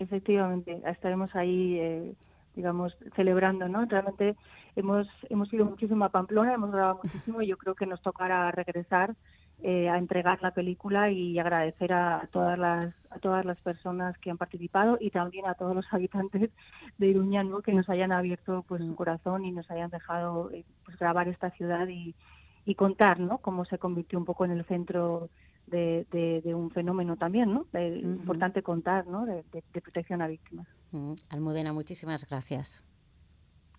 Efectivamente, 0.00 0.80
estaremos 0.86 1.36
ahí, 1.36 1.78
eh, 1.78 2.14
digamos, 2.56 2.96
celebrando, 3.14 3.68
¿no? 3.68 3.84
Realmente 3.84 4.34
hemos 4.74 5.06
hemos 5.28 5.52
ido 5.52 5.66
muchísimo 5.66 6.06
a 6.06 6.08
Pamplona, 6.08 6.54
hemos 6.54 6.72
grabado 6.72 7.00
muchísimo 7.04 7.42
y 7.42 7.48
yo 7.48 7.58
creo 7.58 7.74
que 7.74 7.84
nos 7.84 8.00
tocará 8.00 8.50
regresar 8.50 9.14
eh, 9.62 9.90
a 9.90 9.98
entregar 9.98 10.40
la 10.40 10.52
película 10.52 11.10
y 11.10 11.38
agradecer 11.38 11.92
a 11.92 12.26
todas 12.32 12.58
las 12.58 12.94
a 13.10 13.18
todas 13.18 13.44
las 13.44 13.60
personas 13.60 14.16
que 14.18 14.30
han 14.30 14.38
participado 14.38 14.96
y 14.98 15.10
también 15.10 15.46
a 15.46 15.54
todos 15.54 15.76
los 15.76 15.84
habitantes 15.92 16.50
de 16.96 17.06
Iruña, 17.06 17.44
¿no? 17.44 17.60
Que 17.60 17.74
nos 17.74 17.90
hayan 17.90 18.10
abierto 18.10 18.64
pues 18.66 18.80
su 18.82 18.94
corazón 18.96 19.44
y 19.44 19.52
nos 19.52 19.70
hayan 19.70 19.90
dejado 19.90 20.50
eh, 20.50 20.64
pues 20.86 20.98
grabar 20.98 21.28
esta 21.28 21.50
ciudad 21.50 21.86
y, 21.88 22.14
y 22.64 22.74
contar, 22.74 23.20
¿no? 23.20 23.36
Cómo 23.38 23.66
se 23.66 23.76
convirtió 23.76 24.18
un 24.18 24.24
poco 24.24 24.46
en 24.46 24.52
el 24.52 24.64
centro 24.64 25.28
de, 25.70 26.06
de, 26.44 26.54
un 26.54 26.70
fenómeno 26.70 27.16
también, 27.16 27.52
¿no? 27.52 27.66
Importante 27.78 28.62
contar, 28.62 29.06
¿no? 29.06 29.26
De, 29.26 29.42
protección 29.80 30.22
a 30.22 30.28
víctimas. 30.28 30.66
Almudena, 31.28 31.72
muchísimas 31.72 32.28
gracias. 32.28 32.82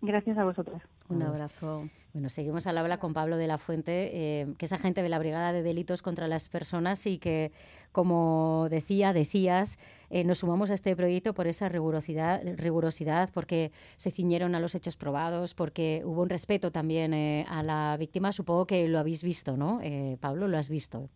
Gracias 0.01 0.37
a 0.37 0.43
vosotros. 0.43 0.81
Un 1.09 1.21
abrazo. 1.21 1.87
Bueno, 2.13 2.29
seguimos 2.29 2.65
al 2.67 2.77
habla 2.77 2.97
con 2.97 3.13
Pablo 3.13 3.37
de 3.37 3.47
la 3.47 3.57
Fuente, 3.57 4.09
eh, 4.13 4.47
que 4.57 4.65
es 4.65 4.73
agente 4.73 5.03
de 5.03 5.09
la 5.09 5.19
Brigada 5.19 5.53
de 5.53 5.61
Delitos 5.61 6.01
contra 6.01 6.27
las 6.27 6.49
Personas 6.49 7.05
y 7.05 7.19
que, 7.19 7.51
como 7.91 8.67
decía, 8.69 9.13
decías, 9.13 9.77
eh, 10.09 10.23
nos 10.23 10.39
sumamos 10.39 10.71
a 10.71 10.73
este 10.73 10.95
proyecto 10.95 11.33
por 11.33 11.47
esa 11.47 11.69
rigurosidad, 11.69 12.41
rigurosidad, 12.57 13.29
porque 13.31 13.71
se 13.95 14.11
ciñeron 14.11 14.55
a 14.55 14.59
los 14.59 14.75
hechos 14.75 14.97
probados, 14.97 15.53
porque 15.53 16.01
hubo 16.03 16.21
un 16.21 16.29
respeto 16.29 16.71
también 16.71 17.13
eh, 17.13 17.45
a 17.47 17.61
la 17.61 17.95
víctima. 17.97 18.31
Supongo 18.31 18.65
que 18.65 18.87
lo 18.87 18.99
habéis 18.99 19.23
visto, 19.23 19.55
¿no? 19.55 19.79
Pablo, 20.19 20.47
lo 20.47 20.57
has 20.57 20.69
visto. 20.69 21.09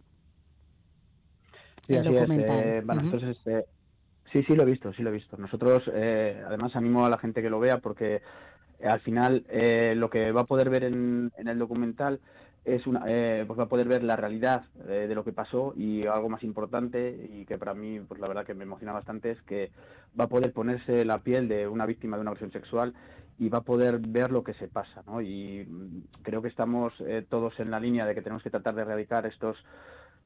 Sí, 1.87 1.95
el 1.95 2.03
documental. 2.03 2.81
bueno, 2.85 3.01
entonces, 3.01 3.37
sí, 4.31 4.43
sí 4.43 4.55
lo 4.55 4.63
he 4.63 4.65
visto, 4.65 4.91
sí 4.93 5.03
lo 5.03 5.09
he 5.09 5.13
visto. 5.13 5.37
Nosotros, 5.37 5.87
además, 5.87 6.75
animo 6.75 7.05
a 7.05 7.09
la 7.09 7.17
gente 7.17 7.41
que 7.41 7.49
lo 7.49 7.59
vea 7.59 7.79
porque 7.79 8.21
al 8.83 8.99
final 9.01 9.45
eh, 9.49 9.93
lo 9.95 10.09
que 10.09 10.31
va 10.31 10.41
a 10.41 10.45
poder 10.45 10.69
ver 10.69 10.83
en, 10.83 11.31
el 11.37 11.59
documental 11.59 12.19
es 12.63 12.87
una, 12.87 13.03
eh, 13.07 13.43
pues 13.45 13.59
va 13.59 13.63
a 13.63 13.69
poder 13.69 13.87
ver 13.87 14.03
la 14.03 14.15
realidad 14.15 14.65
eh, 14.87 15.05
de 15.07 15.15
lo 15.15 15.23
que 15.23 15.31
pasó 15.31 15.73
y 15.75 16.07
algo 16.07 16.29
más 16.29 16.43
importante 16.43 17.29
y 17.31 17.45
que 17.45 17.57
para 17.57 17.73
mí 17.73 17.99
pues 17.99 18.19
la 18.19 18.27
verdad 18.27 18.45
que 18.45 18.55
me 18.55 18.63
emociona 18.63 18.91
bastante 18.91 19.31
es 19.31 19.41
que 19.43 19.71
va 20.19 20.25
a 20.25 20.29
poder 20.29 20.51
ponerse 20.51 21.05
la 21.05 21.19
piel 21.19 21.47
de 21.47 21.67
una 21.67 21.85
víctima 21.85 22.17
de 22.17 22.21
una 22.21 22.31
agresión 22.31 22.51
sexual 22.51 22.93
y 23.37 23.49
va 23.49 23.59
a 23.59 23.63
poder 23.63 23.99
ver 23.99 24.31
lo 24.31 24.43
que 24.43 24.55
se 24.55 24.67
pasa 24.67 25.03
¿no? 25.05 25.21
y 25.21 25.65
mm, 25.69 26.21
creo 26.23 26.41
que 26.41 26.47
estamos 26.47 26.93
todos 27.29 27.59
en 27.59 27.69
la 27.69 27.79
línea 27.79 28.05
de 28.05 28.15
que 28.15 28.21
tenemos 28.21 28.41
que 28.41 28.49
tratar 28.49 28.73
de 28.73 28.81
erradicar 28.81 29.25
estos 29.27 29.57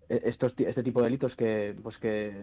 estos, 0.10 0.54
este 0.58 0.84
tipo 0.84 1.00
de 1.00 1.06
delitos 1.06 1.36
que, 1.36 1.76
pues 1.84 1.96
que, 1.98 2.34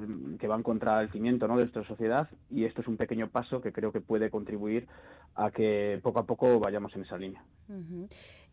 van 0.47 0.63
contra 0.63 1.03
el 1.03 1.11
cimiento 1.11 1.49
¿no? 1.49 1.55
de 1.55 1.65
nuestra 1.65 1.85
sociedad 1.85 2.29
y 2.49 2.65
esto 2.65 2.81
es 2.81 2.89
un 2.89 2.97
pequeño 2.97 3.29
paso 3.29 3.61
que 3.61 3.73
creo 3.73 3.93
que 3.93 4.01
puede 4.01 4.31
contribuir 4.31 4.87
a 5.35 5.51
que 5.51 5.99
poco 6.03 6.21
a 6.21 6.27
poco 6.27 6.61
vayamos 6.61 6.95
en 6.95 7.03
esa 7.03 7.19
línea. 7.19 7.45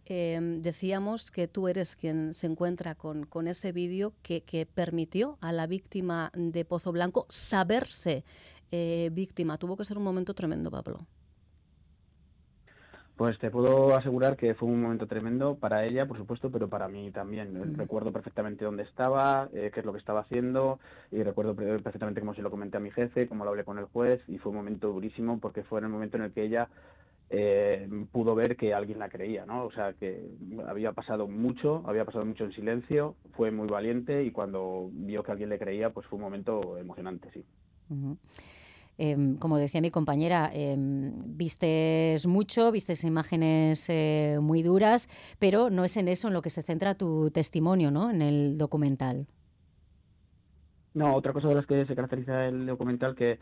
Em, 0.05 0.61
decíamos 0.61 1.31
que 1.31 1.47
tú 1.47 1.67
eres 1.67 1.95
quien 1.95 2.33
se 2.33 2.47
encuentra 2.47 2.95
con, 2.95 3.25
con 3.25 3.47
ese 3.47 3.71
vídeo 3.71 4.13
que, 4.21 4.41
que, 4.41 4.65
permitió 4.65 5.37
a 5.39 5.53
la 5.53 5.65
víctima 5.65 6.31
de 6.35 6.65
Pozo 6.65 6.91
Blanco 6.91 7.25
saberse 7.29 8.25
eh, 8.71 9.09
víctima. 9.13 9.57
Tuvo 9.57 9.77
que 9.77 9.85
ser 9.85 9.97
un 9.97 10.03
momento 10.03 10.33
tremendo, 10.33 10.71
Pablo. 10.71 11.05
Pues 13.15 13.37
te 13.37 13.51
puedo 13.51 13.95
asegurar 13.95 14.35
que 14.35 14.55
fue 14.55 14.67
un 14.67 14.81
momento 14.81 15.05
tremendo 15.05 15.55
para 15.55 15.85
ella, 15.85 16.07
por 16.07 16.17
supuesto, 16.17 16.49
pero 16.49 16.67
para 16.67 16.87
mí 16.87 17.11
también. 17.11 17.77
Recuerdo 17.77 18.11
perfectamente 18.11 18.65
dónde 18.65 18.83
estaba, 18.83 19.49
eh, 19.53 19.69
qué 19.71 19.81
es 19.81 19.85
lo 19.85 19.93
que 19.93 19.99
estaba 19.99 20.21
haciendo 20.21 20.79
y 21.11 21.21
recuerdo 21.21 21.55
perfectamente 21.55 22.21
cómo 22.21 22.33
se 22.33 22.41
lo 22.41 22.49
comenté 22.49 22.77
a 22.77 22.79
mi 22.79 22.89
jefe, 22.89 23.27
cómo 23.27 23.43
lo 23.43 23.51
hablé 23.51 23.63
con 23.65 23.77
el 23.77 23.85
juez 23.85 24.21
y 24.27 24.39
fue 24.39 24.49
un 24.49 24.57
momento 24.57 24.87
durísimo 24.91 25.39
porque 25.39 25.63
fue 25.63 25.79
en 25.79 25.85
el 25.85 25.91
momento 25.91 26.17
en 26.17 26.23
el 26.23 26.33
que 26.33 26.43
ella 26.43 26.69
eh, 27.29 27.87
pudo 28.11 28.33
ver 28.33 28.55
que 28.55 28.73
alguien 28.73 28.97
la 28.97 29.09
creía, 29.09 29.45
¿no? 29.45 29.65
O 29.65 29.71
sea, 29.71 29.93
que 29.93 30.23
había 30.67 30.91
pasado 30.91 31.27
mucho, 31.27 31.83
había 31.85 32.05
pasado 32.05 32.25
mucho 32.25 32.45
en 32.45 32.53
silencio, 32.53 33.15
fue 33.35 33.51
muy 33.51 33.67
valiente 33.67 34.23
y 34.23 34.31
cuando 34.31 34.89
vio 34.91 35.23
que 35.23 35.31
alguien 35.31 35.49
le 35.49 35.59
creía, 35.59 35.91
pues 35.91 36.07
fue 36.07 36.17
un 36.17 36.23
momento 36.23 36.77
emocionante, 36.77 37.29
sí. 37.31 37.45
Em, 38.97 39.37
como 39.37 39.57
decía 39.57 39.81
mi 39.81 39.89
compañera, 39.89 40.51
eh, 40.53 40.75
vistes 40.77 42.27
mucho, 42.27 42.71
vistes 42.71 43.03
imágenes 43.03 43.85
eh, 43.89 44.37
muy 44.39 44.61
duras, 44.61 45.09
pero 45.39 45.69
no 45.69 45.83
es 45.83 45.97
en 45.97 46.07
eso 46.07 46.27
en 46.27 46.33
lo 46.33 46.41
que 46.41 46.51
se 46.51 46.61
centra 46.61 46.95
tu 46.95 47.31
testimonio, 47.31 47.89
¿no? 47.89 48.11
En 48.11 48.21
el 48.21 48.57
documental. 48.57 49.27
No, 50.93 51.15
otra 51.15 51.33
cosa 51.33 51.47
de 51.47 51.55
las 51.55 51.65
que 51.65 51.85
se 51.85 51.95
caracteriza 51.95 52.45
el 52.45 52.67
documental 52.67 53.15
que 53.15 53.39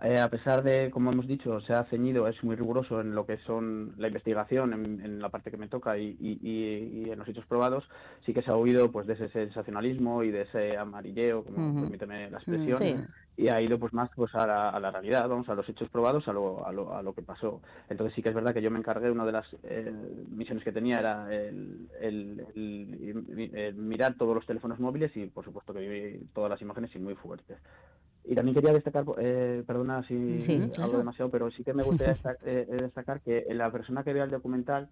eh, 0.00 0.18
a 0.18 0.28
pesar 0.28 0.64
de, 0.64 0.90
como 0.90 1.12
hemos 1.12 1.28
dicho, 1.28 1.60
se 1.60 1.74
ha 1.74 1.84
ceñido, 1.84 2.26
es 2.26 2.42
muy 2.42 2.56
riguroso 2.56 3.00
en 3.00 3.14
lo 3.14 3.24
que 3.24 3.38
son 3.38 3.94
la 3.98 4.08
investigación, 4.08 4.72
en, 4.72 5.20
la 5.20 5.28
parte 5.28 5.50
que 5.50 5.56
me 5.56 5.68
toca 5.68 5.96
y, 5.96 6.16
en 7.10 7.18
los 7.18 7.28
hechos 7.28 7.46
probados, 7.46 7.84
sí 8.26 8.34
que 8.34 8.42
se 8.42 8.50
ha 8.50 8.56
oído 8.56 8.90
pues 8.90 9.06
de 9.06 9.14
ese 9.14 9.28
sensacionalismo 9.28 10.24
y 10.24 10.32
de 10.32 10.42
ese 10.42 10.76
amarilleo, 10.76 11.44
como 11.44 11.82
permíteme 11.82 12.30
la 12.30 12.38
expresión, 12.38 13.06
y 13.36 13.48
ha 13.48 13.60
ido 13.60 13.78
pues 13.78 13.92
más 13.92 14.10
pues 14.16 14.34
a 14.34 14.46
la, 14.46 14.90
realidad, 14.90 15.28
vamos, 15.28 15.48
a 15.48 15.54
los 15.54 15.68
hechos 15.68 15.88
probados, 15.88 16.26
a 16.26 16.32
lo, 16.32 16.66
a, 16.66 16.72
lo, 16.72 16.96
a 16.96 17.02
lo 17.02 17.14
que 17.14 17.22
pasó. 17.22 17.60
Entonces 17.88 18.14
sí 18.16 18.22
que 18.22 18.30
es 18.30 18.34
verdad 18.34 18.52
que 18.52 18.62
yo 18.62 18.72
me 18.72 18.78
encargué, 18.80 19.08
una 19.10 19.24
de 19.24 19.32
las 19.32 19.46
eh, 19.62 19.92
misiones 20.30 20.64
que 20.64 20.72
tenía 20.72 20.98
era 20.98 21.32
el, 21.32 22.46
mirar 23.76 24.14
todos 24.14 24.34
los 24.34 24.46
teléfonos 24.46 24.80
móviles 24.80 25.16
y 25.16 25.26
por 25.26 25.44
supuesto 25.44 25.72
que 25.72 25.80
vi 25.88 26.26
todas 26.34 26.50
las 26.50 26.60
imágenes 26.60 26.94
y 26.96 26.98
muy 26.98 27.14
fuertes. 27.14 27.58
Y 28.24 28.34
también 28.34 28.54
quería 28.54 28.72
destacar, 28.72 29.04
eh, 29.18 29.64
perdona 29.66 30.06
si 30.06 30.38
hablo 30.78 30.98
demasiado, 30.98 31.30
pero 31.30 31.50
sí 31.50 31.64
que 31.64 31.74
me 31.74 31.82
gustaría 31.82 32.16
eh, 32.46 32.66
destacar 32.70 33.20
que 33.20 33.46
la 33.50 33.70
persona 33.70 34.04
que 34.04 34.12
vea 34.12 34.24
el 34.24 34.30
documental 34.30 34.88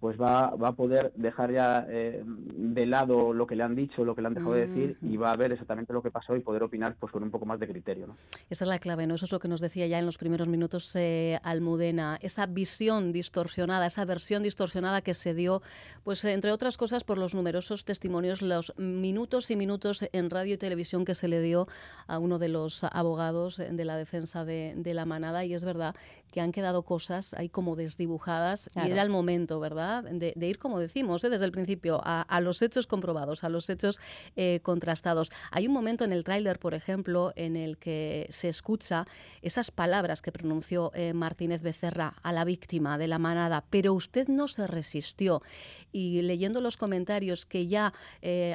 pues 0.00 0.20
va, 0.20 0.50
va 0.50 0.68
a 0.68 0.72
poder 0.72 1.12
dejar 1.16 1.52
ya 1.52 1.84
eh, 1.88 2.22
de 2.24 2.86
lado 2.86 3.32
lo 3.32 3.46
que 3.46 3.56
le 3.56 3.64
han 3.64 3.74
dicho, 3.74 4.04
lo 4.04 4.14
que 4.14 4.22
le 4.22 4.28
han 4.28 4.34
dejado 4.34 4.52
de 4.52 4.66
decir 4.68 4.96
y 5.02 5.16
va 5.16 5.32
a 5.32 5.36
ver 5.36 5.50
exactamente 5.50 5.92
lo 5.92 6.02
que 6.02 6.10
pasó 6.10 6.36
y 6.36 6.40
poder 6.40 6.62
opinar 6.62 6.94
pues 7.00 7.12
con 7.12 7.22
un 7.24 7.30
poco 7.30 7.46
más 7.46 7.58
de 7.58 7.66
criterio. 7.66 8.06
¿no? 8.06 8.16
Esa 8.48 8.64
es 8.64 8.68
la 8.68 8.78
clave, 8.78 9.06
¿no? 9.06 9.16
Eso 9.16 9.24
es 9.24 9.32
lo 9.32 9.40
que 9.40 9.48
nos 9.48 9.60
decía 9.60 9.86
ya 9.88 9.98
en 9.98 10.06
los 10.06 10.16
primeros 10.16 10.46
minutos 10.46 10.94
eh, 10.94 11.40
Almudena, 11.42 12.18
esa 12.22 12.46
visión 12.46 13.12
distorsionada, 13.12 13.86
esa 13.86 14.04
versión 14.04 14.44
distorsionada 14.44 15.02
que 15.02 15.14
se 15.14 15.34
dio, 15.34 15.62
pues 16.04 16.24
entre 16.24 16.52
otras 16.52 16.76
cosas 16.76 17.02
por 17.02 17.18
los 17.18 17.34
numerosos 17.34 17.84
testimonios, 17.84 18.40
los 18.40 18.74
minutos 18.78 19.50
y 19.50 19.56
minutos 19.56 20.08
en 20.12 20.30
radio 20.30 20.54
y 20.54 20.58
televisión 20.58 21.04
que 21.04 21.14
se 21.14 21.26
le 21.26 21.40
dio 21.42 21.66
a 22.06 22.18
uno 22.18 22.38
de 22.38 22.48
los 22.48 22.84
abogados 22.84 23.56
de 23.56 23.84
la 23.84 23.96
defensa 23.96 24.44
de, 24.44 24.74
de 24.76 24.94
la 24.94 25.06
manada 25.06 25.44
y 25.44 25.54
es 25.54 25.64
verdad 25.64 25.96
que 26.30 26.40
han 26.40 26.52
quedado 26.52 26.82
cosas 26.82 27.34
ahí 27.34 27.48
como 27.48 27.74
desdibujadas 27.74 28.70
y 28.76 28.90
era 28.90 29.02
el 29.02 29.08
momento, 29.08 29.60
¿verdad? 29.60 29.87
De, 29.88 30.34
ir, 30.46 30.58
como 30.58 30.78
decimos, 30.78 31.24
¿eh? 31.24 31.30
desde 31.30 31.44
el 31.44 31.52
principio, 31.52 32.00
a, 32.04 32.40
los 32.40 32.62
hechos 32.62 32.86
comprobados, 32.86 33.44
a 33.44 33.48
los 33.48 33.68
hechos 33.70 33.98
eh, 34.36 34.60
contrastados. 34.62 35.30
Hay 35.50 35.66
un 35.66 35.72
momento 35.72 36.04
en 36.04 36.12
el 36.12 36.24
tráiler, 36.24 36.58
por 36.58 36.74
ejemplo, 36.74 37.32
en 37.36 37.56
el 37.56 37.78
que 37.78 38.26
se 38.30 38.48
escucha 38.48 39.06
esas 39.42 39.70
palabras 39.70 40.22
que 40.22 40.32
pronunció 40.32 40.92
eh, 40.94 41.12
Martínez 41.12 41.62
Becerra 41.62 42.14
a 42.22 42.32
la 42.32 42.44
víctima 42.44 42.98
de 42.98 43.08
la 43.08 43.18
manada, 43.18 43.64
pero 43.70 43.94
usted 43.94 44.28
no 44.28 44.46
se 44.48 44.66
resistió. 44.66 45.42
Y 45.90 46.20
leyendo 46.22 46.60
los 46.60 46.76
comentarios 46.76 47.46
que 47.46 47.66
ya 47.66 47.94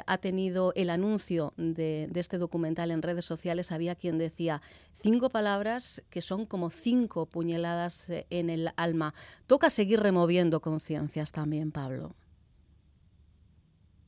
ha 0.06 0.18
tenido 0.18 0.72
el 0.76 0.88
anuncio 0.88 1.52
de, 1.56 2.06
de 2.08 2.20
este 2.20 2.38
documental 2.38 2.92
en 2.92 3.02
redes 3.02 3.24
sociales, 3.24 3.72
había 3.72 3.96
quien 3.96 4.18
decía 4.18 4.62
cinco 5.04 5.28
palabras 5.28 6.02
que 6.08 6.20
son 6.20 6.46
como 6.46 6.70
cinco 6.70 7.26
puñaladas 7.26 8.10
en 8.30 8.48
el 8.48 8.70
alma. 8.76 9.12
Toca 9.46 9.68
seguir 9.68 10.00
removiendo 10.00 10.60
conciencias 10.60 11.23
también, 11.32 11.72
Pablo. 11.72 12.14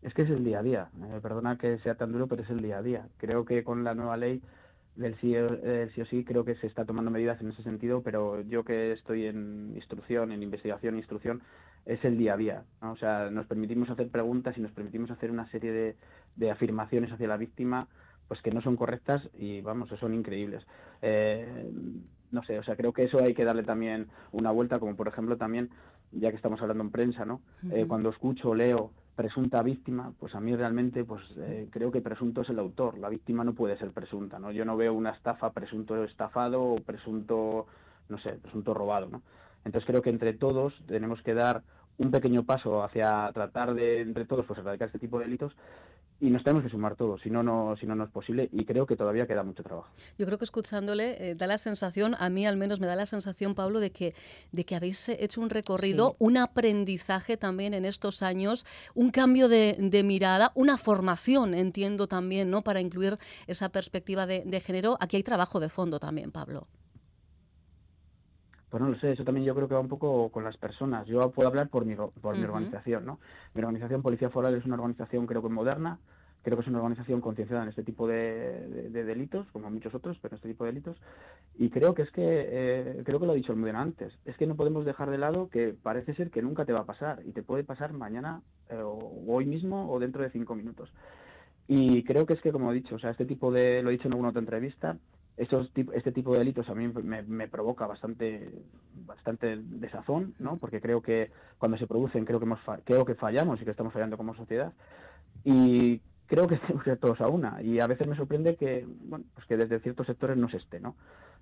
Es 0.03 0.15
que 0.15 0.23
es 0.23 0.31
el 0.31 0.45
día 0.45 0.61
a 0.61 0.63
día. 0.63 0.89
Eh, 1.03 1.21
perdona 1.23 1.59
que 1.59 1.79
sea 1.79 1.97
tan 1.97 2.13
duro, 2.13 2.27
pero 2.27 2.43
es 2.43 2.51
el 2.51 2.63
día 2.63 2.79
a 2.79 2.83
día. 2.83 3.09
Creo 3.17 3.45
que 3.45 3.65
con 3.65 3.85
la 3.85 3.95
nueva 3.95 4.17
ley 4.17 4.43
del 4.95 5.15
sí, 5.21 5.35
sí, 5.95 6.01
o 6.01 6.07
sí 6.07 6.25
creo 6.25 6.45
que 6.45 6.55
se 6.57 6.67
está 6.67 6.85
tomando 6.85 7.11
medidas 7.11 7.41
en 7.41 7.51
ese 7.51 7.63
sentido, 7.63 8.03
pero 8.03 8.41
yo 8.43 8.65
que 8.65 8.93
estoy 8.93 9.27
en 9.27 9.73
instrucción, 9.75 10.33
en 10.33 10.43
investigación 10.43 10.95
e 10.95 10.99
instrucción, 10.99 11.43
es 11.85 12.03
el 12.05 12.17
día 12.17 12.35
a 12.35 12.37
día. 12.37 12.65
O 12.81 12.97
sea, 12.97 13.31
nos 13.31 13.47
permitimos 13.47 13.91
hacer 13.91 14.09
preguntas 14.09 14.57
y 14.57 14.61
nos 14.61 14.73
permitimos 14.73 15.11
hacer 15.11 15.31
una 15.31 15.51
serie 15.51 15.73
de, 15.73 15.97
de 16.37 16.51
afirmaciones 16.51 17.13
hacia 17.13 17.29
la 17.29 17.37
víctima 17.37 17.89
pues 18.29 18.41
que 18.43 18.51
no 18.51 18.61
son 18.61 18.77
correctas 18.77 19.23
y 19.35 19.61
vamos, 19.61 19.89
son 20.01 20.15
increíbles. 20.15 20.65
Eh, 21.03 21.71
no 22.33 22.43
sé, 22.43 22.59
o 22.59 22.63
sea, 22.65 22.77
creo 22.77 22.93
que 22.93 23.05
eso 23.05 23.23
hay 23.23 23.35
que 23.35 23.45
darle 23.45 23.63
también 23.63 24.09
una 24.33 24.51
vuelta, 24.51 24.79
como 24.81 24.97
por 24.97 25.09
ejemplo 25.09 25.37
también, 25.37 25.71
ya 26.13 26.31
que 26.31 26.37
estamos 26.37 26.61
hablando 26.61 26.85
en 26.85 26.91
prensa, 26.91 27.25
¿no? 27.25 27.41
Eh, 27.71 27.85
cuando 27.87 28.11
escucho, 28.11 28.55
leo 28.55 28.91
presunta 29.15 29.63
víctima, 29.63 30.13
pues 30.21 30.35
a 30.35 30.41
mí 30.41 30.55
realmente, 30.55 31.05
pues 31.05 31.23
eh, 31.39 31.69
creo 31.71 31.91
que 31.91 32.03
presunto 32.03 32.43
es 32.43 32.51
el 32.51 32.59
autor. 32.59 32.99
La 32.99 33.09
víctima 33.09 33.45
no 33.45 33.55
puede 33.55 33.79
ser 33.79 33.91
presunta, 33.91 34.39
¿no? 34.39 34.53
Yo 34.53 34.65
no 34.65 34.77
veo 34.77 34.93
una 34.93 35.11
estafa, 35.11 35.53
presunto 35.53 36.05
estafado 36.05 36.63
o 36.63 36.77
presunto, 36.77 37.67
no 38.09 38.19
sé, 38.19 38.33
presunto 38.33 38.75
robado, 38.75 39.09
¿no? 39.09 39.23
Entonces 39.65 39.87
creo 39.87 40.03
que 40.03 40.11
entre 40.11 40.35
todos 40.35 40.75
tenemos 40.87 41.23
que 41.23 41.35
dar 41.35 41.63
un 41.99 42.11
pequeño 42.11 42.45
paso 42.45 42.85
hacia 42.85 43.31
tratar 43.33 43.75
de, 43.75 44.03
entre 44.03 44.27
todos, 44.27 44.45
pues 44.45 44.59
erradicar 44.59 44.87
este 44.87 44.99
tipo 44.99 45.19
de 45.19 45.25
delitos 45.25 45.57
y 46.21 46.31
nos 46.31 46.43
tenemos 46.43 46.65
que 46.65 46.71
sumar 46.71 46.97
todos, 46.97 47.21
si 47.21 47.31
no, 47.31 47.43
no, 47.43 47.77
si 47.79 47.87
no, 47.87 47.95
no 47.95 48.05
es 48.05 48.11
posible 48.11 48.49
y 48.53 48.65
creo 48.65 48.87
que 48.87 48.97
todavía 48.97 49.27
queda 49.27 49.43
mucho 49.43 49.63
trabajo. 49.63 49.89
Yo 50.19 50.25
creo 50.27 50.39
que 50.39 50.45
escuchándole 50.45 51.31
eh, 51.31 51.35
da 51.35 51.47
la 51.47 51.59
sensación, 51.59 52.17
a 52.19 52.31
mí 52.31 52.47
al 52.47 52.57
menos 52.57 52.81
me 52.81 52.87
da 52.87 52.97
la 52.97 53.07
sensación, 53.07 53.55
Pablo, 53.55 53.81
de 53.81 53.91
que, 53.91 54.15
de 54.53 54.65
que 54.65 54.77
habéis 54.77 55.09
hecho 55.09 55.41
un 55.41 55.51
recorrido, 55.51 56.17
un 56.19 56.39
aprendizaje 56.39 57.37
también 57.37 57.75
en 57.75 57.85
estos 57.85 58.23
años, 58.23 58.65
un 58.95 59.11
cambio 59.11 59.49
de, 59.49 59.77
mirada, 60.05 60.53
una 60.55 60.79
formación, 60.79 61.55
entiendo 61.55 62.07
también, 62.07 62.51
¿no? 62.51 62.63
Para 62.63 62.81
incluir 62.81 63.17
esa 63.47 63.69
perspectiva 63.71 64.27
de, 64.27 64.43
de 64.45 64.61
género. 64.61 64.97
Aquí 65.01 65.17
hay 65.17 65.23
trabajo 65.23 65.61
de 65.61 65.69
fondo 65.69 65.99
también, 65.99 66.33
Pablo. 66.33 66.69
Pues 68.77 68.85
no 68.85 68.91
lo 68.91 68.99
sé, 68.99 69.13
eso 69.13 69.25
también 69.25 69.47
yo 69.47 69.55
creo 69.55 69.69
que 69.69 69.75
va 69.75 69.81
un 69.81 69.89
poco 69.89 70.29
con 70.29 70.45
las 70.45 70.59
personas. 70.59 71.07
Yo 71.07 71.31
puedo 71.31 71.49
hablar 71.49 71.71
por 71.71 71.87
mi, 71.87 71.97
por 71.97 72.37
mi 72.37 72.45
organización, 72.45 73.07
¿no? 73.07 73.19
Mi 73.55 73.63
organización 73.63 74.03
Policía 74.03 74.29
Foral 74.29 74.55
es 74.55 74.67
una 74.67 74.75
organización 74.75 75.27
creo 75.27 75.41
que 75.41 75.49
moderna, 75.49 75.99
creo 76.43 76.59
que 76.59 76.63
es 76.63 76.69
una 76.69 76.81
organización 76.81 77.23
concienciada 77.23 77.63
en 77.63 77.71
este 77.71 77.83
tipo 77.83 78.07
de, 78.07 78.91
delitos, 78.91 79.47
como 79.53 79.71
muchos 79.71 79.95
otros, 79.95 80.19
pero 80.21 80.35
en 80.35 80.37
este 80.37 80.49
tipo 80.49 80.65
de 80.65 80.73
delitos. 80.73 80.99
Y 81.57 81.71
creo 81.71 81.95
que 81.95 82.03
es 82.03 82.11
que, 82.11 82.21
eh, 82.23 83.03
creo 83.07 83.19
que 83.19 83.25
lo 83.25 83.33
ha 83.33 83.37
dicho 83.37 83.53
el 83.53 83.57
Almudena 83.57 83.81
antes, 83.81 84.13
es 84.27 84.37
que 84.37 84.47
no 84.47 84.57
podemos 84.57 84.85
dejar 84.85 85.09
de 85.09 85.17
lado 85.17 85.49
que 85.49 85.75
parece 85.83 86.15
ser 86.15 86.31
que 86.31 86.43
nunca 86.43 86.67
te 86.67 86.75
va 86.75 86.81
a 86.81 86.85
pasar 86.85 87.23
y 87.25 87.33
te 87.33 87.43
puede 87.43 87.65
pasar 87.65 87.95
mañana 87.95 88.43
eh, 88.69 88.77
o 88.77 89.25
hoy 89.27 89.47
mismo 89.47 89.91
o 89.91 89.99
dentro 89.99 90.23
de 90.23 90.29
cinco 90.33 90.55
minutos. 90.55 90.93
Y 91.67 92.05
creo 92.05 92.27
que 92.27 92.35
es 92.35 92.43
que, 92.43 92.53
como 92.53 92.71
he 92.71 92.75
dicho, 92.75 92.97
o 92.97 92.99
sea, 92.99 93.13
este 93.13 93.25
tipo 93.25 93.51
de, 93.51 93.83
lo 93.83 93.89
he 93.89 93.93
dicho 93.93 94.07
en 94.07 94.13
alguna 94.13 94.29
otra 94.29 94.41
entrevista, 94.41 94.99
estos, 95.37 95.71
este 95.95 96.13
tipo 96.13 96.33
de 96.33 96.39
delitos 96.39 96.69
a 96.69 96.75
mí 96.75 96.89
me, 96.89 97.23
me, 97.23 97.49
provoca 97.49 97.87
bastante 97.87 98.51
bastante 99.05 99.57
desazón, 99.57 100.35
¿no? 100.39 100.57
Porque 100.57 100.81
creo 100.81 101.03
que 101.03 101.31
cuando 101.59 101.77
se 101.77 101.87
producen 101.87 102.25
creo 102.25 102.39
que 102.39 102.47
hemos 102.47 102.61
creo 102.85 103.05
que 103.05 103.15
fallamos 103.15 103.61
y 103.61 103.65
que 103.65 103.71
estamos 103.71 103.93
fallando 103.93 104.17
como 104.17 104.35
sociedad 104.35 104.73
y 105.45 106.01
creo 106.27 106.49
que 106.49 106.57
tenemos 106.59 106.83
que 106.83 106.91
ir 106.91 106.97
todos 106.99 107.21
a 107.21 107.29
una 107.29 107.63
y 107.63 107.81
a 107.81 107.87
veces 107.87 108.07
me 108.07 108.17
sorprende 108.17 108.57
que 108.57 108.87
bueno, 108.87 109.27
pues 109.35 109.47
que 109.47 109.57
desde 109.57 109.81
ciertos 109.81 110.07
sectores 110.07 110.37
no 110.37 110.49
se 110.49 110.57
esté, 110.57 110.81
¿no? 110.81 110.97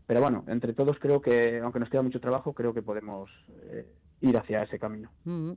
Pero 0.07 0.21
bueno, 0.21 0.45
entre 0.49 0.75
todos 0.75 0.99
creo 0.99 1.21
que 1.21 1.61
aunque 1.61 1.81
nos 1.81 1.89
queda 1.89 2.03
mucho 2.03 2.21
trabajo, 2.21 2.53
creo 2.53 2.75
que 2.75 2.83
podemos 2.83 3.31
eh, 3.63 3.87
ir 4.21 4.37
hacia 4.37 4.63
ese 4.63 4.79
camino. 4.79 5.11
Mm. 5.25 5.53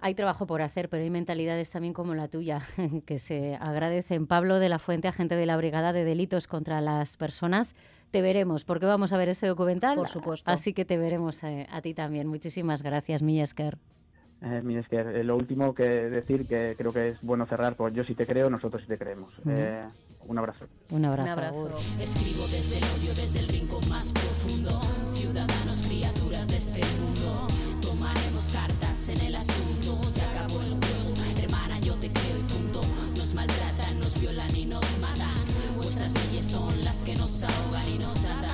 Hay 0.00 0.14
trabajo 0.14 0.46
por 0.46 0.62
hacer, 0.62 0.88
pero 0.88 1.02
hay 1.02 1.10
mentalidades 1.10 1.70
también 1.70 1.92
como 1.92 2.14
la 2.14 2.28
tuya, 2.28 2.62
que 3.06 3.18
se 3.18 3.56
agradecen. 3.56 4.26
Pablo 4.26 4.58
de 4.58 4.68
la 4.68 4.78
Fuente, 4.78 5.08
agente 5.08 5.34
de 5.34 5.46
la 5.46 5.56
Brigada 5.56 5.92
de 5.92 6.04
Delitos 6.04 6.46
contra 6.46 6.80
las 6.80 7.16
Personas. 7.16 7.74
Te 8.10 8.22
veremos, 8.22 8.64
porque 8.64 8.86
vamos 8.86 9.12
a 9.12 9.18
ver 9.18 9.28
ese 9.28 9.46
documental. 9.46 9.96
Por 9.96 10.08
supuesto. 10.08 10.50
Así 10.50 10.72
que 10.72 10.84
te 10.84 10.96
veremos 10.96 11.42
eh, 11.42 11.66
a 11.70 11.82
ti 11.82 11.94
también. 11.94 12.26
Muchísimas 12.26 12.82
gracias, 12.82 13.22
Millesker. 13.22 13.78
Eh, 14.40 14.62
Millesker, 14.62 15.08
eh, 15.08 15.24
lo 15.24 15.36
último 15.36 15.74
que 15.74 15.82
decir, 15.82 16.46
que 16.46 16.74
creo 16.78 16.92
que 16.92 17.08
es 17.08 17.18
bueno 17.22 17.44
cerrar, 17.46 17.74
pues 17.74 17.92
yo 17.92 18.04
sí 18.04 18.14
te 18.14 18.24
creo, 18.24 18.48
nosotros 18.48 18.82
sí 18.82 18.88
te 18.88 18.96
creemos. 18.96 19.34
Eh, 19.48 19.84
un 20.26 20.38
abrazo. 20.38 20.66
Un 20.90 21.04
abrazo. 21.04 21.24
Un 21.24 21.28
abrazo. 21.28 21.78
Escribo 22.00 22.46
desde 22.46 22.78
el 22.78 22.84
odio, 22.84 23.14
desde 23.14 23.40
el 23.40 23.48
rincón 23.48 23.88
más 23.88 24.12
profundo. 24.12 24.80
Nos 37.96 38.14
ahogan 38.24 38.44
y 38.44 38.47